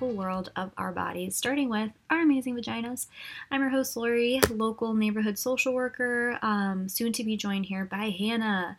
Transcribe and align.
wonderful 0.00 0.22
world 0.24 0.50
of 0.56 0.72
our 0.76 0.92
bodies, 0.92 1.34
starting 1.34 1.70
with 1.70 1.90
our 2.10 2.20
amazing 2.20 2.54
vaginas. 2.54 3.06
I'm 3.50 3.62
your 3.62 3.70
host, 3.70 3.96
Lori, 3.96 4.40
local 4.50 4.92
neighborhood 4.92 5.38
social 5.38 5.72
worker, 5.72 6.38
um, 6.42 6.86
soon 6.86 7.14
to 7.14 7.24
be 7.24 7.34
joined 7.34 7.66
here 7.66 7.86
by 7.86 8.10
Hannah, 8.10 8.76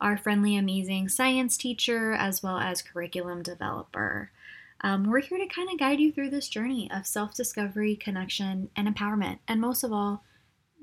our 0.00 0.16
friendly, 0.16 0.56
amazing 0.56 1.08
science 1.08 1.56
teacher, 1.56 2.12
as 2.12 2.40
well 2.40 2.58
as 2.58 2.82
curriculum 2.82 3.42
developer. 3.42 4.30
Um, 4.82 5.10
we're 5.10 5.22
here 5.22 5.38
to 5.38 5.46
kind 5.46 5.68
of 5.72 5.78
guide 5.78 5.98
you 5.98 6.12
through 6.12 6.30
this 6.30 6.48
journey 6.48 6.88
of 6.94 7.04
self 7.04 7.34
discovery, 7.34 7.96
connection, 7.96 8.70
and 8.76 8.86
empowerment. 8.86 9.38
And 9.48 9.60
most 9.60 9.82
of 9.82 9.92
all, 9.92 10.22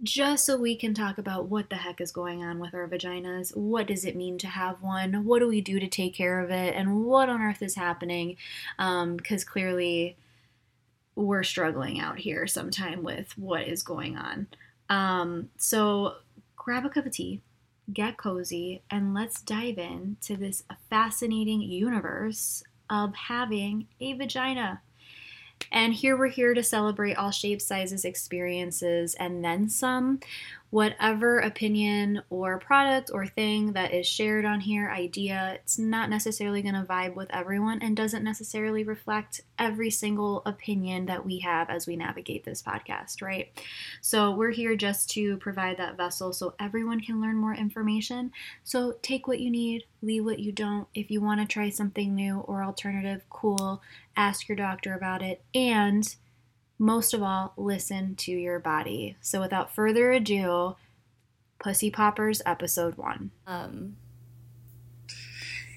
just 0.04 0.46
so 0.46 0.58
we 0.58 0.76
can 0.76 0.94
talk 0.94 1.18
about 1.18 1.48
what 1.48 1.70
the 1.70 1.76
heck 1.78 2.00
is 2.00 2.12
going 2.12 2.44
on 2.44 2.60
with 2.60 2.74
our 2.74 2.88
vaginas. 2.88 3.56
What 3.56 3.88
does 3.88 4.06
it 4.06 4.16
mean 4.16 4.38
to 4.40 4.48
have 4.48 4.82
one? 4.82 5.26
What 5.26 5.40
do 5.40 5.48
we 5.48 5.62
do 5.62 5.80
to 5.80 5.88
take 5.88 6.14
care 6.14 6.40
of 6.40 6.52
it? 6.52 6.76
And 6.76 7.06
what 7.06 7.30
on 7.30 7.42
earth 7.42 7.62
is 7.62 7.76
happening? 7.76 8.38
Because 8.78 9.44
um, 9.44 9.48
clearly 9.48 10.18
we're 11.16 11.44
struggling 11.44 12.00
out 12.00 12.20
here 12.20 12.46
sometime 12.46 13.02
with 13.04 13.36
what 13.38 13.68
is 13.68 13.82
going 13.82 14.18
on. 14.18 14.48
Um, 14.90 15.50
so 15.58 16.18
grab 16.56 16.86
a 16.86 16.90
cup 16.90 17.08
of 17.08 17.14
tea, 17.14 17.42
get 17.92 18.18
cozy, 18.18 18.84
and 18.92 19.14
let's 19.14 19.42
dive 19.42 19.80
in 19.80 20.18
to 20.22 20.38
this 20.38 20.64
fascinating 20.90 21.62
universe 21.62 22.64
of 22.90 23.16
having 23.16 23.88
a 24.00 24.14
vagina. 24.14 24.81
And 25.72 25.94
here 25.94 26.17
we're 26.17 26.27
here 26.27 26.53
to 26.53 26.63
celebrate 26.63 27.16
all 27.16 27.31
shapes, 27.31 27.66
sizes, 27.66 28.05
experiences, 28.05 29.16
and 29.16 29.44
then 29.44 29.69
some 29.69 30.19
whatever 30.69 31.39
opinion 31.39 32.22
or 32.30 32.59
product 32.59 33.09
or 33.13 33.25
thing 33.25 33.72
that 33.72 33.94
is 33.94 34.05
shared 34.05 34.44
on 34.44 34.59
here, 34.59 34.89
idea, 34.89 35.53
it's 35.55 35.80
not 35.80 36.09
necessarily 36.09 36.61
going 36.61 36.73
to 36.73 36.81
vibe 36.81 37.16
with 37.16 37.30
everyone 37.31 37.81
and 37.81 37.95
doesn't 37.95 38.23
necessarily 38.23 38.83
reflect 38.83 39.41
every 39.58 39.89
single 39.89 40.41
opinion 40.45 41.05
that 41.05 41.25
we 41.25 41.39
have 41.39 41.69
as 41.69 41.88
we 41.88 41.95
navigate 41.95 42.44
this 42.44 42.61
podcast, 42.61 43.22
right? 43.22 43.50
So 44.02 44.31
we're 44.31 44.52
here 44.52 44.75
just 44.75 45.09
to 45.11 45.38
provide 45.38 45.78
that 45.78 45.95
vessel 45.95 46.33
so 46.33 46.53
everyone 46.59 47.00
can 47.00 47.22
learn 47.22 47.38
more 47.38 47.55
information. 47.55 48.31
So 48.66 48.97
take 49.02 49.25
what 49.25 49.39
you 49.39 49.50
need, 49.50 49.85
leave 50.02 50.25
what 50.25 50.39
you 50.39 50.52
don't. 50.52 50.88
If 50.94 51.09
you 51.09 51.22
want 51.22 51.39
to 51.39 51.47
try 51.47 51.69
something 51.69 52.13
new 52.13 52.39
or 52.41 52.63
alternative, 52.63 53.23
cool, 53.30 53.81
ask 54.18 54.50
your 54.50 54.56
doctor 54.56 54.94
about 54.94 55.22
it. 55.22 55.44
And 55.54 56.16
most 56.80 57.14
of 57.14 57.23
all, 57.23 57.54
listen 57.56 58.16
to 58.16 58.32
your 58.32 58.59
body. 58.59 59.16
So 59.22 59.40
without 59.40 59.74
further 59.74 60.12
ado, 60.12 60.76
Pussy 61.59 61.90
Poppers 61.90 62.42
episode 62.46 62.98
one. 62.98 63.32
Um, 63.46 63.96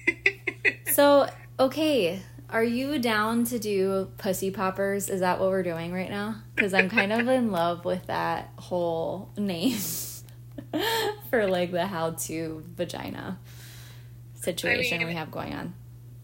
so, 0.91 1.29
okay, 1.59 2.21
are 2.49 2.63
you 2.63 2.99
down 2.99 3.45
to 3.45 3.57
do 3.57 4.11
Pussy 4.17 4.51
Poppers? 4.51 5.09
Is 5.09 5.21
that 5.21 5.39
what 5.39 5.49
we're 5.49 5.63
doing 5.63 5.93
right 5.93 6.09
now? 6.09 6.43
Because 6.53 6.73
I'm 6.73 6.89
kind 6.89 7.13
of 7.13 7.27
in 7.27 7.51
love 7.51 7.85
with 7.85 8.07
that 8.07 8.51
whole 8.57 9.31
name 9.37 9.77
for 11.29 11.47
like 11.47 11.71
the 11.71 11.87
how 11.87 12.11
to 12.11 12.63
vagina 12.75 13.39
situation 14.35 14.95
I 14.95 14.99
mean, 14.99 15.07
we 15.07 15.13
have 15.13 15.31
going 15.31 15.53
on. 15.53 15.73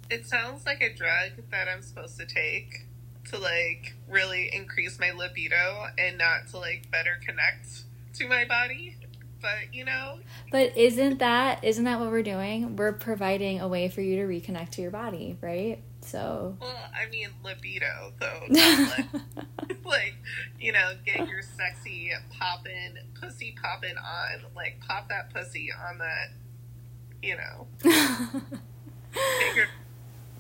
It 0.09 0.25
sounds 0.25 0.65
like 0.65 0.81
a 0.81 0.93
drug 0.93 1.31
that 1.51 1.67
I'm 1.67 1.81
supposed 1.81 2.17
to 2.19 2.25
take 2.25 2.85
to 3.29 3.37
like 3.37 3.95
really 4.07 4.49
increase 4.53 4.99
my 4.99 5.11
libido 5.11 5.87
and 5.97 6.17
not 6.17 6.47
to 6.51 6.57
like 6.57 6.89
better 6.91 7.19
connect 7.25 7.83
to 8.15 8.27
my 8.27 8.45
body. 8.45 8.95
But 9.41 9.73
you 9.73 9.85
know. 9.85 10.19
But 10.51 10.75
isn't 10.77 11.19
that 11.19 11.63
isn't 11.63 11.83
that 11.83 11.99
what 11.99 12.09
we're 12.09 12.23
doing? 12.23 12.75
We're 12.75 12.93
providing 12.93 13.59
a 13.59 13.67
way 13.67 13.89
for 13.89 14.01
you 14.01 14.15
to 14.17 14.27
reconnect 14.27 14.71
to 14.71 14.81
your 14.81 14.91
body 14.91 15.37
right? 15.41 15.79
So. 16.01 16.57
Well 16.61 16.73
i 16.95 17.09
mean 17.09 17.29
libido 17.43 18.13
though. 18.19 18.43
Like, 18.49 19.85
like 19.85 20.15
you 20.59 20.71
know 20.71 20.93
get 21.05 21.27
your 21.27 21.41
sexy 21.41 22.11
popping 22.37 22.97
pussy 23.19 23.55
popping 23.61 23.97
on 23.97 24.51
like 24.55 24.79
pop 24.85 25.09
that 25.09 25.33
pussy 25.33 25.69
on 25.71 25.97
that 25.97 26.29
you 27.21 27.35
know 27.35 27.67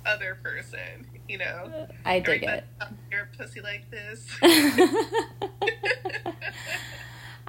other 0.07 0.37
person 0.41 1.05
you 1.27 1.37
know. 1.37 1.87
I 2.05 2.19
dig 2.19 2.43
it. 2.43 2.63
Your 3.11 3.29
pussy 3.37 3.61
like 3.61 3.89
this. 3.91 4.25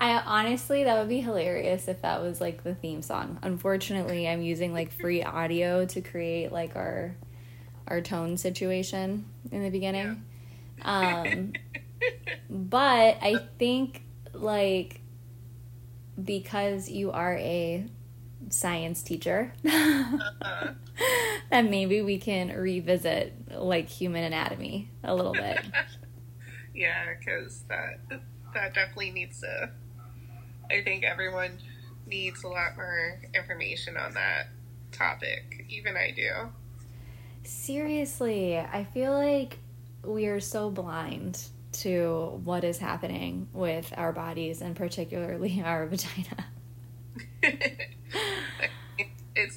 I 0.01 0.13
honestly, 0.25 0.85
that 0.85 0.99
would 0.99 1.09
be 1.09 1.21
hilarious 1.21 1.89
if 1.89 2.03
that 2.03 2.23
was 2.23 2.41
like 2.41 2.63
the 2.63 2.75
theme 2.75 3.03
song. 3.03 3.39
Unfortunately, 3.43 4.29
I'm 4.29 4.43
using 4.43 4.73
like 4.73 4.93
free 4.93 5.23
audio 5.23 5.87
to 5.87 6.01
create 6.01 6.53
like 6.53 6.77
our 6.77 7.17
our 7.87 8.01
tone 8.01 8.37
situation 8.37 9.25
in 9.51 9.63
the 9.63 9.71
beginning. 9.71 10.25
Yeah. 10.79 11.23
Um, 11.25 11.53
but 12.51 13.19
I 13.23 13.47
think 13.59 14.03
like 14.33 15.01
because 16.23 16.89
you 16.89 17.13
are 17.13 17.37
a 17.37 17.87
science 18.51 19.03
teacher 19.03 19.53
uh-huh. 19.65 20.69
and 21.51 21.71
maybe 21.71 22.03
we 22.03 22.19
can 22.19 22.57
revisit 22.57 23.35
like 23.53 23.89
human 23.89 24.25
anatomy 24.25 24.91
a 25.05 25.15
little 25.15 25.33
bit. 25.33 25.59
Yeah 26.75 27.15
because 27.19 27.65
that 27.69 27.99
that 28.55 28.73
definitely 28.73 29.11
needs 29.11 29.41
to 29.41 29.69
i 30.71 30.81
think 30.81 31.03
everyone 31.03 31.59
needs 32.07 32.45
a 32.45 32.49
lot 32.49 32.77
more 32.77 33.21
information 33.35 33.97
on 33.97 34.15
that 34.15 34.49
topic. 34.93 35.67
Even 35.69 35.97
i 35.97 36.13
do. 36.13 36.31
Seriously 37.43 38.59
i 38.59 38.85
feel 38.85 39.13
like 39.13 39.59
we 40.05 40.27
are 40.27 40.39
so 40.41 40.71
blind 40.71 41.43
to 41.73 42.41
what 42.45 42.63
is 42.63 42.79
happening 42.79 43.49
with 43.53 43.93
our 43.97 44.13
bodies 44.13 44.63
and 44.63 44.77
particularly 44.77 45.61
our 45.65 45.87
vagina 45.87 46.47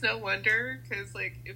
it's 0.01 0.11
no 0.11 0.17
wonder 0.17 0.79
because, 0.87 1.13
like, 1.13 1.39
if 1.45 1.55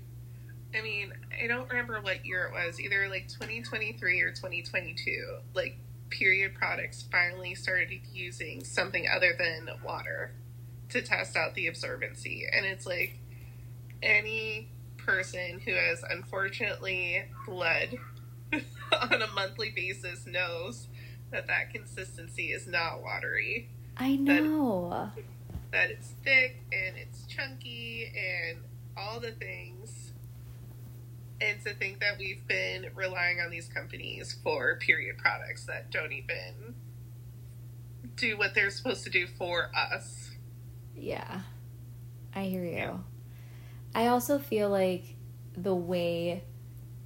I 0.77 0.81
mean, 0.81 1.13
I 1.41 1.47
don't 1.47 1.69
remember 1.69 2.01
what 2.01 2.25
year 2.25 2.45
it 2.45 2.51
was, 2.51 2.79
either 2.79 3.07
like 3.09 3.27
2023 3.29 4.21
or 4.21 4.31
2022. 4.31 5.37
Like, 5.53 5.77
period 6.09 6.53
products 6.53 7.05
finally 7.11 7.55
started 7.55 8.01
using 8.13 8.63
something 8.63 9.05
other 9.13 9.33
than 9.37 9.69
water 9.83 10.31
to 10.89 11.01
test 11.01 11.35
out 11.35 11.55
the 11.55 11.67
absorbency. 11.67 12.43
And 12.51 12.65
it's 12.65 12.85
like 12.85 13.17
any 14.03 14.69
person 14.97 15.61
who 15.63 15.73
has 15.73 16.03
unfortunately 16.09 17.23
bled 17.45 17.97
on 18.53 19.21
a 19.21 19.27
monthly 19.27 19.71
basis 19.71 20.25
knows 20.25 20.87
that 21.31 21.47
that 21.47 21.73
consistency 21.73 22.47
is 22.47 22.67
not 22.67 23.01
watery. 23.01 23.69
I 23.97 24.15
know. 24.17 25.11
That 25.15 25.23
that 25.71 25.89
it's 25.89 26.13
thick 26.23 26.63
and 26.71 26.95
it's 26.97 27.25
chunky 27.25 28.11
and 28.15 28.59
all 28.97 29.19
the 29.19 29.31
things. 29.31 30.13
And 31.41 31.61
to 31.65 31.73
think 31.73 31.99
that 31.99 32.17
we've 32.17 32.47
been 32.47 32.87
relying 32.95 33.39
on 33.39 33.51
these 33.51 33.67
companies 33.67 34.37
for 34.43 34.77
period 34.77 35.17
products 35.17 35.65
that 35.65 35.91
don't 35.91 36.13
even 36.13 36.75
do 38.15 38.37
what 38.37 38.53
they're 38.55 38.69
supposed 38.69 39.03
to 39.03 39.09
do 39.09 39.27
for 39.27 39.69
us. 39.75 40.31
Yeah. 40.95 41.41
I 42.33 42.43
hear 42.43 42.63
you. 42.63 42.71
Yeah. 42.71 42.97
I 43.93 44.07
also 44.07 44.39
feel 44.39 44.69
like 44.69 45.15
the 45.57 45.75
way 45.75 46.43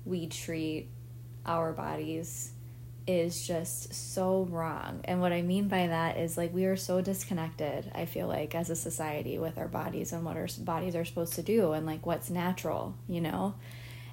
we 0.05 0.27
treat 0.27 0.89
our 1.45 1.73
bodies 1.73 2.51
is 3.09 3.47
just 3.47 3.91
so 3.91 4.47
wrong. 4.51 5.01
And 5.03 5.19
what 5.19 5.33
I 5.33 5.41
mean 5.41 5.67
by 5.67 5.87
that 5.87 6.17
is 6.17 6.37
like 6.37 6.53
we 6.53 6.65
are 6.65 6.77
so 6.77 7.01
disconnected, 7.01 7.91
I 7.95 8.05
feel 8.05 8.27
like, 8.27 8.53
as 8.53 8.69
a 8.69 8.75
society 8.75 9.39
with 9.39 9.57
our 9.57 9.67
bodies 9.67 10.13
and 10.13 10.23
what 10.23 10.37
our 10.37 10.47
bodies 10.59 10.95
are 10.95 11.05
supposed 11.05 11.33
to 11.33 11.41
do 11.41 11.71
and 11.71 11.87
like 11.87 12.05
what's 12.05 12.29
natural, 12.29 12.93
you 13.07 13.19
know? 13.19 13.55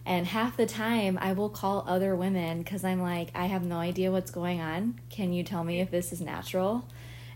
And 0.06 0.26
half 0.26 0.56
the 0.56 0.64
time 0.64 1.18
I 1.20 1.34
will 1.34 1.50
call 1.50 1.84
other 1.86 2.16
women 2.16 2.62
because 2.62 2.84
I'm 2.84 3.02
like, 3.02 3.28
I 3.34 3.46
have 3.46 3.64
no 3.64 3.76
idea 3.76 4.10
what's 4.10 4.30
going 4.30 4.62
on. 4.62 4.98
Can 5.10 5.34
you 5.34 5.42
tell 5.42 5.62
me 5.62 5.80
if 5.80 5.90
this 5.90 6.10
is 6.10 6.22
natural? 6.22 6.88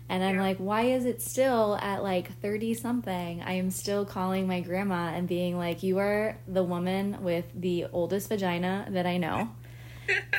And 0.09 0.23
I'm 0.23 0.35
yeah. 0.35 0.41
like, 0.41 0.57
why 0.57 0.83
is 0.83 1.05
it 1.05 1.21
still 1.21 1.77
at 1.79 2.01
like 2.01 2.39
30 2.41 2.73
something? 2.73 3.43
I 3.43 3.53
am 3.53 3.69
still 3.69 4.03
calling 4.03 4.47
my 4.47 4.61
grandma 4.61 5.09
and 5.13 5.27
being 5.27 5.57
like, 5.57 5.83
you 5.83 5.99
are 5.99 6.37
the 6.47 6.63
woman 6.63 7.21
with 7.21 7.45
the 7.53 7.85
oldest 7.93 8.29
vagina 8.29 8.87
that 8.89 9.05
I 9.05 9.17
know 9.17 9.51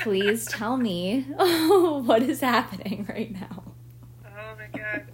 please 0.02 0.46
tell 0.46 0.76
me 0.76 1.22
what 1.36 2.22
is 2.22 2.40
happening 2.40 3.06
right 3.08 3.32
now. 3.32 3.62
Oh 4.24 4.54
my 4.56 4.78
god. 4.78 5.04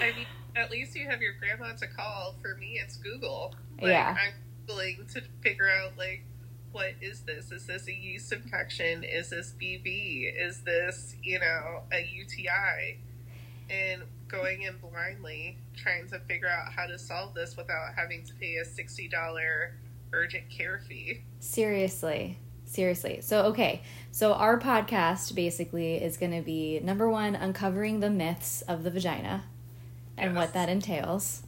I 0.00 0.12
mean, 0.16 0.26
at 0.56 0.70
least 0.70 0.96
you 0.96 1.06
have 1.08 1.20
your 1.20 1.34
grandma 1.38 1.74
to 1.76 1.86
call. 1.86 2.34
For 2.42 2.56
me, 2.56 2.80
it's 2.82 2.96
Google. 2.96 3.54
Like, 3.80 3.90
yeah. 3.90 4.16
I'm 4.18 4.34
Googling 4.66 5.12
to 5.14 5.22
figure 5.40 5.68
out, 5.68 5.96
like, 5.96 6.24
what 6.72 6.92
is 7.00 7.20
this? 7.20 7.50
Is 7.50 7.66
this 7.66 7.88
a 7.88 7.94
yeast 7.94 8.32
infection? 8.32 9.04
Is 9.04 9.30
this 9.30 9.54
BV? 9.60 10.32
Is 10.38 10.60
this, 10.62 11.16
you 11.22 11.38
know, 11.38 11.82
a 11.92 12.04
UTI? 12.04 12.98
And 13.70 14.02
going 14.28 14.62
in 14.62 14.76
blindly, 14.78 15.56
trying 15.76 16.08
to 16.08 16.18
figure 16.20 16.48
out 16.48 16.72
how 16.72 16.86
to 16.86 16.98
solve 16.98 17.34
this 17.34 17.56
without 17.56 17.94
having 17.96 18.24
to 18.24 18.34
pay 18.34 18.56
a 18.56 18.64
$60 18.64 19.70
urgent 20.12 20.50
care 20.50 20.80
fee. 20.88 21.22
Seriously. 21.40 22.38
Seriously. 22.68 23.20
So, 23.22 23.44
okay. 23.46 23.82
So, 24.12 24.34
our 24.34 24.60
podcast 24.60 25.34
basically 25.34 25.96
is 25.96 26.16
going 26.18 26.32
to 26.32 26.42
be 26.42 26.80
number 26.80 27.08
one, 27.08 27.34
uncovering 27.34 28.00
the 28.00 28.10
myths 28.10 28.62
of 28.62 28.84
the 28.84 28.90
vagina 28.90 29.44
and 30.18 30.34
Yes. 30.34 30.36
what 30.36 30.52
that 30.52 30.68
entails. 30.68 31.42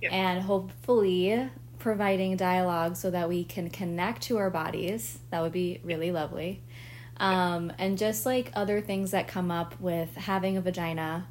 Yep. 0.00 0.12
And 0.12 0.42
hopefully 0.42 1.50
providing 1.78 2.36
dialogue 2.36 2.96
so 2.96 3.10
that 3.10 3.28
we 3.28 3.44
can 3.44 3.68
connect 3.68 4.22
to 4.22 4.38
our 4.38 4.48
bodies. 4.48 5.18
That 5.30 5.42
would 5.42 5.52
be 5.52 5.80
really 5.84 6.10
lovely. 6.10 6.62
Um, 7.18 7.70
and 7.78 7.98
just 7.98 8.24
like 8.24 8.50
other 8.54 8.80
things 8.80 9.10
that 9.10 9.28
come 9.28 9.50
up 9.50 9.78
with 9.80 10.14
having 10.16 10.56
a 10.56 10.60
vagina, 10.62 11.26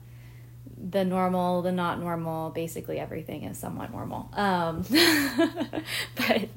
the 0.89 1.05
normal, 1.05 1.61
the 1.61 1.71
not 1.71 1.99
normal, 1.99 2.49
basically 2.49 2.99
everything 2.99 3.43
is 3.43 3.57
somewhat 3.57 3.91
normal. 3.91 4.29
Um, 4.33 4.83
but 6.15 6.49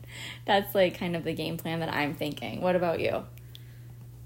that's 0.45 0.75
like 0.75 0.99
kind 0.99 1.15
of 1.15 1.25
the 1.25 1.33
game 1.33 1.57
plan 1.57 1.81
that 1.81 1.95
I'm 1.95 2.15
thinking. 2.15 2.61
What 2.61 2.77
about 2.77 3.01
you? 3.01 3.25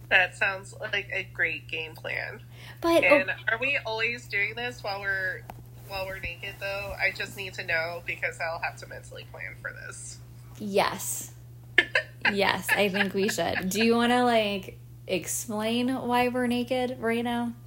That 0.08 0.34
sounds 0.36 0.74
like 0.80 1.08
a 1.12 1.28
great 1.32 1.68
game 1.68 1.94
plan. 1.94 2.40
But 2.80 3.04
oh, 3.04 3.18
And 3.20 3.30
are 3.48 3.58
we 3.60 3.78
always 3.86 4.26
doing 4.26 4.54
this 4.56 4.82
while 4.82 5.00
we're 5.00 5.42
while 5.86 6.06
we're 6.06 6.18
naked 6.18 6.56
though? 6.58 6.94
I 6.98 7.12
just 7.14 7.36
need 7.36 7.54
to 7.54 7.64
know 7.64 8.02
because 8.06 8.38
I'll 8.40 8.60
have 8.60 8.76
to 8.78 8.86
mentally 8.88 9.26
plan 9.30 9.56
for 9.62 9.72
this. 9.72 10.18
yes, 10.58 11.32
yes, 12.32 12.68
I 12.74 12.88
think 12.88 13.14
we 13.14 13.28
should. 13.28 13.68
Do 13.68 13.84
you 13.84 13.94
want 13.96 14.10
to 14.12 14.24
like 14.24 14.79
explain 15.10 15.88
why 15.88 16.28
we're 16.28 16.46
naked 16.46 16.96
right 17.00 17.24
now? 17.24 17.52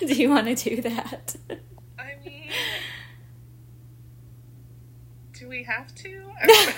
do 0.00 0.14
you 0.14 0.30
want 0.30 0.46
to 0.46 0.54
do 0.54 0.80
that? 0.82 1.36
I 1.98 2.14
mean, 2.24 2.50
do 5.34 5.48
we 5.48 5.64
have 5.64 5.94
to? 5.96 6.30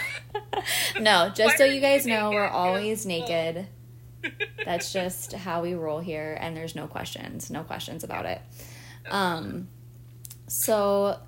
no, 1.00 1.28
just 1.28 1.54
Why 1.54 1.56
so 1.56 1.64
you 1.64 1.80
guys 1.80 2.06
know, 2.06 2.30
we're 2.30 2.46
always 2.48 3.04
Well- 3.06 3.18
naked. 3.20 3.66
That's 4.64 4.92
just 4.92 5.32
how 5.32 5.62
we 5.62 5.74
roll 5.74 6.00
here, 6.00 6.36
and 6.40 6.56
there's 6.56 6.74
no 6.74 6.88
questions, 6.88 7.50
no 7.50 7.62
questions 7.62 8.02
about 8.02 8.26
it. 8.26 8.42
Um, 9.10 9.68
so 10.48 11.18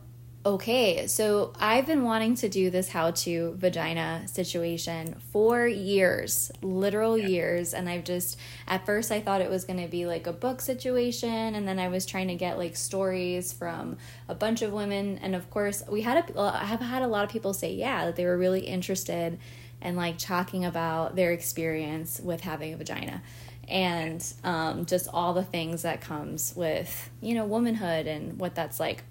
okay, 0.45 1.07
so 1.07 1.53
I've 1.61 1.87
been 1.87 2.03
wanting 2.03 2.35
to 2.37 2.49
do 2.49 2.71
this 2.71 2.89
how 2.89 3.11
to 3.11 3.55
vagina 3.59 4.23
situation 4.27 5.17
for 5.33 5.67
years, 5.67 6.51
literal 6.63 7.19
years, 7.19 7.75
and 7.75 7.89
I've 7.89 8.05
just 8.05 8.39
at 8.67 8.87
first 8.87 9.13
I 9.13 9.21
thought 9.21 9.43
it 9.43 9.51
was 9.51 9.65
going 9.65 9.81
to 9.81 9.89
be 9.89 10.07
like 10.07 10.27
a 10.27 10.33
book 10.33 10.63
situation, 10.63 11.55
and 11.55 11.69
then 11.69 11.79
I 11.79 11.89
was 11.89 12.07
trying 12.07 12.29
to 12.29 12.35
get 12.37 12.57
like 12.57 12.77
stories 12.77 13.53
from 13.53 13.99
a 14.29 14.35
bunch 14.35 14.63
of 14.63 14.73
women, 14.73 15.19
and 15.23 15.35
of 15.35 15.51
course 15.51 15.83
we 15.89 16.03
had 16.03 16.31
a 16.35 16.41
I 16.41 16.65
have 16.65 16.81
had 16.81 17.03
a 17.03 17.09
lot 17.09 17.25
of 17.25 17.31
people 17.31 17.53
say 17.53 17.75
yeah 17.75 18.07
that 18.07 18.17
they 18.17 18.25
were 18.25 18.39
really 18.39 18.61
interested 18.61 19.39
and 19.83 19.97
like 19.97 20.19
talking 20.19 20.65
about 20.65 21.17
their 21.17 21.33
experience 21.33 22.21
with 22.21 22.41
having 22.43 22.73
a 22.73 22.77
vagina. 22.77 23.23
And 23.69 24.25
um, 24.43 24.85
just 24.85 25.07
all 25.13 25.33
the 25.33 25.45
things 25.45 25.83
that 25.83 26.01
comes 26.01 26.55
with 26.57 27.11
you 27.21 27.35
know 27.35 27.45
womanhood 27.45 28.07
and 28.07 28.39
what 28.39 28.55
that's 28.55 28.81
like. 28.81 29.05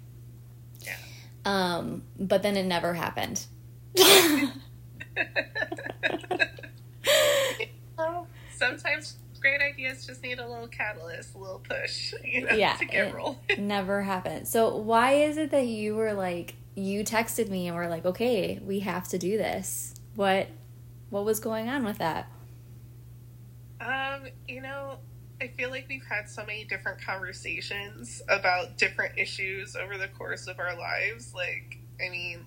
Um, 1.44 2.02
but 2.18 2.42
then 2.42 2.56
it 2.56 2.64
never 2.66 2.94
happened. 2.94 3.46
Sometimes 8.50 9.16
great 9.40 9.60
ideas 9.62 10.06
just 10.06 10.22
need 10.22 10.38
a 10.38 10.46
little 10.46 10.68
catalyst, 10.68 11.34
a 11.34 11.38
little 11.38 11.60
push, 11.60 12.12
you 12.24 12.44
know, 12.46 12.54
Yeah, 12.54 12.74
to 12.74 12.84
get 12.84 13.14
rolling. 13.14 13.38
never 13.58 14.02
happened. 14.02 14.46
So 14.46 14.76
why 14.76 15.12
is 15.14 15.36
it 15.36 15.50
that 15.50 15.66
you 15.66 15.96
were 15.96 16.12
like 16.12 16.56
you 16.76 17.02
texted 17.04 17.48
me 17.48 17.66
and 17.66 17.76
were 17.76 17.88
like 17.88 18.04
okay 18.06 18.60
we 18.64 18.80
have 18.80 19.08
to 19.08 19.18
do 19.18 19.36
this. 19.38 19.94
What 20.14 20.48
what 21.08 21.24
was 21.24 21.40
going 21.40 21.68
on 21.68 21.84
with 21.84 21.98
that? 21.98 22.30
Um, 23.80 24.26
you 24.46 24.60
know, 24.60 24.98
I 25.40 25.48
feel 25.48 25.70
like 25.70 25.86
we've 25.88 26.04
had 26.04 26.28
so 26.28 26.44
many 26.44 26.64
different 26.64 27.00
conversations 27.00 28.20
about 28.28 28.76
different 28.76 29.18
issues 29.18 29.74
over 29.74 29.96
the 29.96 30.08
course 30.08 30.46
of 30.46 30.58
our 30.58 30.76
lives. 30.76 31.32
Like, 31.34 31.78
I 32.04 32.10
mean, 32.10 32.44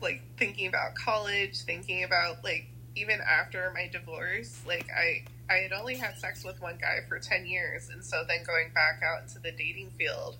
like 0.00 0.22
thinking 0.36 0.68
about 0.68 0.94
college, 0.94 1.62
thinking 1.62 2.04
about 2.04 2.44
like 2.44 2.66
even 2.94 3.20
after 3.20 3.72
my 3.74 3.88
divorce, 3.90 4.60
like 4.66 4.86
I 4.96 5.24
I 5.52 5.58
had 5.58 5.72
only 5.72 5.96
had 5.96 6.16
sex 6.16 6.44
with 6.44 6.60
one 6.60 6.78
guy 6.80 7.00
for 7.08 7.18
10 7.18 7.44
years 7.44 7.88
and 7.88 8.04
so 8.04 8.22
then 8.26 8.44
going 8.44 8.70
back 8.72 9.02
out 9.02 9.22
into 9.22 9.40
the 9.40 9.50
dating 9.50 9.90
field 9.98 10.36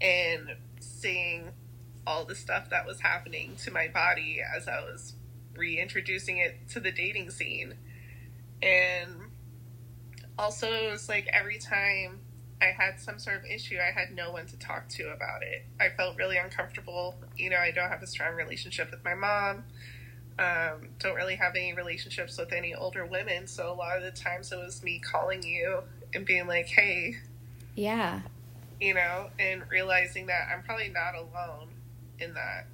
and 0.00 0.56
seeing 0.80 1.52
all 2.04 2.24
the 2.24 2.34
stuff 2.34 2.68
that 2.70 2.84
was 2.84 3.00
happening 3.00 3.54
to 3.62 3.70
my 3.70 3.86
body 3.86 4.40
as 4.56 4.66
I 4.66 4.80
was 4.80 5.14
reintroducing 5.56 6.38
it 6.38 6.68
to 6.70 6.80
the 6.80 6.90
dating 6.90 7.30
scene 7.30 7.74
and 8.60 9.29
also 10.40 10.72
it 10.72 10.90
was 10.90 11.08
like 11.08 11.28
every 11.32 11.58
time 11.58 12.20
I 12.60 12.66
had 12.76 12.98
some 12.98 13.18
sort 13.18 13.36
of 13.36 13.44
issue, 13.44 13.78
I 13.78 13.98
had 13.98 14.14
no 14.14 14.32
one 14.32 14.46
to 14.46 14.58
talk 14.58 14.88
to 14.90 15.12
about 15.12 15.42
it. 15.42 15.64
I 15.80 15.88
felt 15.90 16.16
really 16.16 16.36
uncomfortable. 16.36 17.14
You 17.36 17.50
know, 17.50 17.56
I 17.56 17.70
don't 17.70 17.88
have 17.88 18.02
a 18.02 18.06
strong 18.06 18.34
relationship 18.34 18.90
with 18.90 19.04
my 19.04 19.14
mom. 19.14 19.64
Um, 20.38 20.88
don't 20.98 21.14
really 21.14 21.36
have 21.36 21.54
any 21.54 21.74
relationships 21.74 22.38
with 22.38 22.52
any 22.52 22.74
older 22.74 23.06
women. 23.06 23.46
So 23.46 23.72
a 23.72 23.74
lot 23.74 23.96
of 23.96 24.02
the 24.02 24.10
times 24.10 24.52
it 24.52 24.56
was 24.56 24.82
me 24.82 24.98
calling 24.98 25.42
you 25.42 25.82
and 26.14 26.24
being 26.24 26.46
like, 26.46 26.66
hey, 26.66 27.16
yeah 27.76 28.22
you 28.80 28.94
know, 28.94 29.28
and 29.38 29.62
realizing 29.70 30.26
that 30.26 30.48
I'm 30.52 30.62
probably 30.62 30.88
not 30.88 31.14
alone 31.14 31.68
in 32.18 32.34
that 32.34 32.66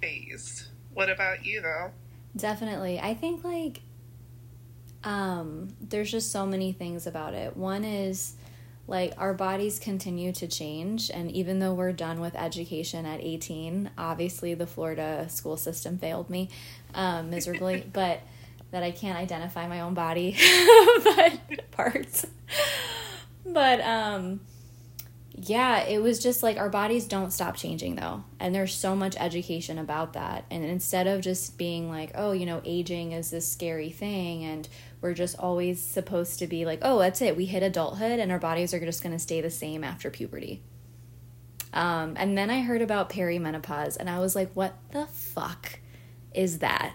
phase. 0.00 0.68
What 0.92 1.08
about 1.08 1.46
you, 1.46 1.62
though? 1.62 1.92
Definitely. 2.36 2.98
I 2.98 3.14
think 3.14 3.44
like 3.44 3.82
um 5.04 5.68
there's 5.80 6.10
just 6.10 6.30
so 6.30 6.46
many 6.46 6.72
things 6.72 7.06
about 7.06 7.34
it. 7.34 7.56
One 7.56 7.84
is 7.84 8.34
like 8.88 9.14
our 9.16 9.32
bodies 9.32 9.78
continue 9.78 10.32
to 10.32 10.48
change 10.48 11.10
and 11.10 11.30
even 11.30 11.58
though 11.60 11.72
we're 11.72 11.92
done 11.92 12.20
with 12.20 12.34
education 12.34 13.06
at 13.06 13.20
18, 13.20 13.90
obviously 13.96 14.54
the 14.54 14.66
Florida 14.66 15.28
school 15.28 15.56
system 15.56 15.98
failed 15.98 16.28
me 16.30 16.48
um 16.94 17.30
miserably, 17.30 17.84
but 17.92 18.20
that 18.70 18.82
I 18.82 18.90
can't 18.90 19.18
identify 19.18 19.66
my 19.68 19.80
own 19.80 19.94
body 19.94 20.36
but 21.04 21.70
parts. 21.70 22.26
But 23.44 23.80
um 23.80 24.40
yeah, 25.34 25.84
it 25.84 26.02
was 26.02 26.18
just 26.18 26.42
like 26.42 26.58
our 26.58 26.68
bodies 26.68 27.06
don't 27.06 27.32
stop 27.32 27.56
changing 27.56 27.96
though. 27.96 28.24
And 28.38 28.54
there's 28.54 28.74
so 28.74 28.94
much 28.94 29.16
education 29.18 29.78
about 29.78 30.12
that. 30.12 30.44
And 30.50 30.64
instead 30.64 31.06
of 31.06 31.22
just 31.22 31.56
being 31.56 31.88
like, 31.88 32.10
oh, 32.14 32.32
you 32.32 32.44
know, 32.44 32.60
aging 32.64 33.12
is 33.12 33.30
this 33.30 33.50
scary 33.50 33.90
thing 33.90 34.44
and 34.44 34.68
we're 35.00 35.14
just 35.14 35.38
always 35.38 35.80
supposed 35.80 36.38
to 36.40 36.46
be 36.46 36.66
like, 36.66 36.80
oh, 36.82 36.98
that's 36.98 37.22
it. 37.22 37.36
We 37.36 37.46
hit 37.46 37.62
adulthood 37.62 38.20
and 38.20 38.30
our 38.30 38.38
bodies 38.38 38.74
are 38.74 38.80
just 38.80 39.02
going 39.02 39.14
to 39.14 39.18
stay 39.18 39.40
the 39.40 39.50
same 39.50 39.82
after 39.84 40.10
puberty. 40.10 40.62
Um, 41.72 42.14
and 42.18 42.36
then 42.36 42.50
I 42.50 42.60
heard 42.60 42.82
about 42.82 43.08
perimenopause 43.08 43.96
and 43.96 44.10
I 44.10 44.18
was 44.18 44.36
like, 44.36 44.52
what 44.52 44.74
the 44.90 45.06
fuck 45.06 45.80
is 46.34 46.58
that? 46.58 46.94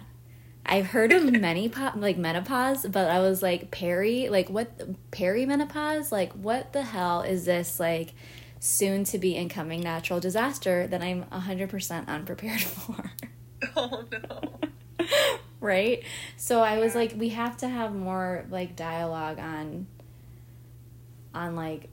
I've 0.68 0.88
heard 0.88 1.14
of 1.14 1.32
many 1.32 1.70
po- 1.70 1.94
like 1.96 2.18
menopause, 2.18 2.86
but 2.86 3.10
I 3.10 3.20
was 3.20 3.42
like 3.42 3.72
peri, 3.72 4.28
like 4.30 4.50
what 4.50 5.12
perimenopause? 5.12 6.12
Like 6.12 6.34
what 6.34 6.74
the 6.74 6.84
hell 6.84 7.22
is 7.22 7.46
this 7.46 7.80
like 7.80 8.14
soon 8.60 9.04
to 9.06 9.18
be 9.18 9.36
incoming 9.36 9.82
natural 9.82 10.20
disaster 10.20 10.88
that 10.88 11.02
I'm 11.02 11.24
100% 11.26 12.08
unprepared 12.08 12.62
for? 12.62 13.12
Oh, 13.76 14.04
no. 14.12 15.08
right? 15.62 16.04
So 16.36 16.62
I 16.62 16.80
was 16.80 16.96
like 16.96 17.14
we 17.16 17.30
have 17.30 17.58
to 17.58 17.68
have 17.70 17.96
more 17.96 18.46
like 18.50 18.76
dialogue 18.76 19.40
on 19.40 19.88
on 21.34 21.56
like 21.56 21.90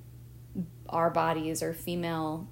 our 0.89 1.11
bodies 1.11 1.63
or 1.63 1.73
female 1.75 2.49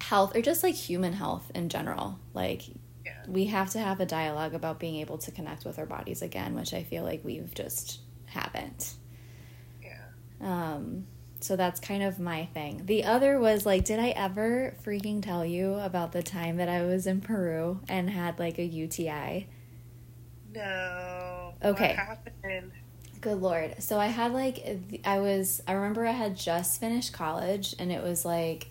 health 0.00 0.36
or 0.36 0.42
just 0.42 0.62
like 0.62 0.74
human 0.74 1.14
health 1.14 1.50
in 1.54 1.68
general. 1.68 2.18
Like 2.34 2.62
Yeah. 3.08 3.32
we 3.32 3.46
have 3.46 3.70
to 3.70 3.78
have 3.78 4.00
a 4.00 4.06
dialogue 4.06 4.54
about 4.54 4.78
being 4.78 4.96
able 4.96 5.18
to 5.18 5.30
connect 5.30 5.64
with 5.64 5.78
our 5.78 5.86
bodies 5.86 6.22
again, 6.22 6.54
which 6.54 6.74
I 6.74 6.82
feel 6.82 7.04
like 7.04 7.24
we've 7.24 7.52
just 7.54 8.00
haven't. 8.26 8.94
Yeah. 9.82 9.96
Um, 10.40 11.06
so 11.40 11.56
that's 11.56 11.80
kind 11.80 12.02
of 12.02 12.18
my 12.18 12.46
thing. 12.46 12.82
The 12.86 13.04
other 13.04 13.38
was 13.38 13.64
like, 13.64 13.84
did 13.84 14.00
I 14.00 14.10
ever 14.10 14.74
freaking 14.84 15.22
tell 15.22 15.44
you 15.44 15.74
about 15.74 16.12
the 16.12 16.22
time 16.22 16.56
that 16.56 16.68
I 16.68 16.84
was 16.84 17.06
in 17.06 17.20
Peru 17.20 17.80
and 17.88 18.10
had 18.10 18.38
like 18.38 18.58
a 18.58 18.64
UTI? 18.64 19.48
No. 20.54 21.54
Okay. 21.64 21.96
What 21.96 21.96
happened? 21.96 22.72
Good 23.20 23.40
lord. 23.40 23.82
So 23.82 23.98
I 23.98 24.06
had 24.06 24.32
like 24.32 24.80
I 25.04 25.18
was 25.20 25.60
I 25.66 25.72
remember 25.72 26.06
I 26.06 26.12
had 26.12 26.36
just 26.36 26.80
finished 26.80 27.12
college 27.12 27.74
and 27.78 27.90
it 27.90 28.02
was 28.02 28.24
like 28.24 28.70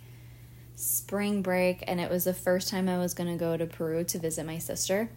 spring 0.78 1.42
break 1.42 1.84
and 1.88 2.00
it 2.00 2.10
was 2.10 2.26
the 2.26 2.34
first 2.36 2.70
time 2.70 2.88
I 2.88 3.00
was 3.00 3.16
going 3.16 3.30
to 3.30 3.36
go 3.36 3.58
to 3.58 3.66
Peru 3.66 4.04
to 4.06 4.20
visit 4.20 4.46
my 4.46 4.60
sister. 4.60 5.10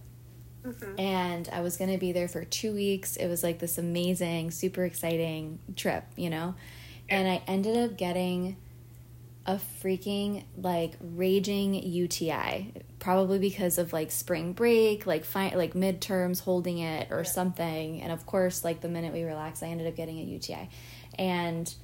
Mhm. 0.64 0.98
And 0.98 1.48
I 1.52 1.60
was 1.60 1.76
going 1.76 1.90
to 1.92 1.98
be 1.98 2.12
there 2.12 2.28
for 2.28 2.44
2 2.44 2.72
weeks. 2.72 3.16
It 3.16 3.28
was 3.28 3.42
like 3.42 3.58
this 3.58 3.76
amazing, 3.78 4.50
super 4.52 4.84
exciting 4.84 5.58
trip, 5.76 6.04
you 6.16 6.30
know. 6.30 6.54
And 7.08 7.28
I 7.28 7.42
ended 7.46 7.76
up 7.76 7.98
getting 7.98 8.56
a 9.46 9.56
freaking 9.82 10.44
like 10.56 10.94
raging 11.00 11.74
UTI, 11.74 12.72
probably 12.98 13.38
because 13.38 13.76
of 13.78 13.92
like 13.92 14.10
spring 14.10 14.52
break, 14.54 15.06
like 15.06 15.24
fi- 15.24 15.54
like 15.54 15.74
midterms 15.74 16.42
holding 16.42 16.78
it 16.78 17.10
or 17.10 17.18
yeah. 17.18 17.22
something. 17.24 18.00
And 18.00 18.12
of 18.12 18.24
course, 18.24 18.64
like 18.64 18.80
the 18.80 18.88
minute 18.88 19.12
we 19.12 19.24
relaxed, 19.24 19.62
I 19.62 19.66
ended 19.66 19.86
up 19.86 19.96
getting 19.96 20.18
a 20.18 20.22
UTI. 20.22 20.70
And 21.18 21.74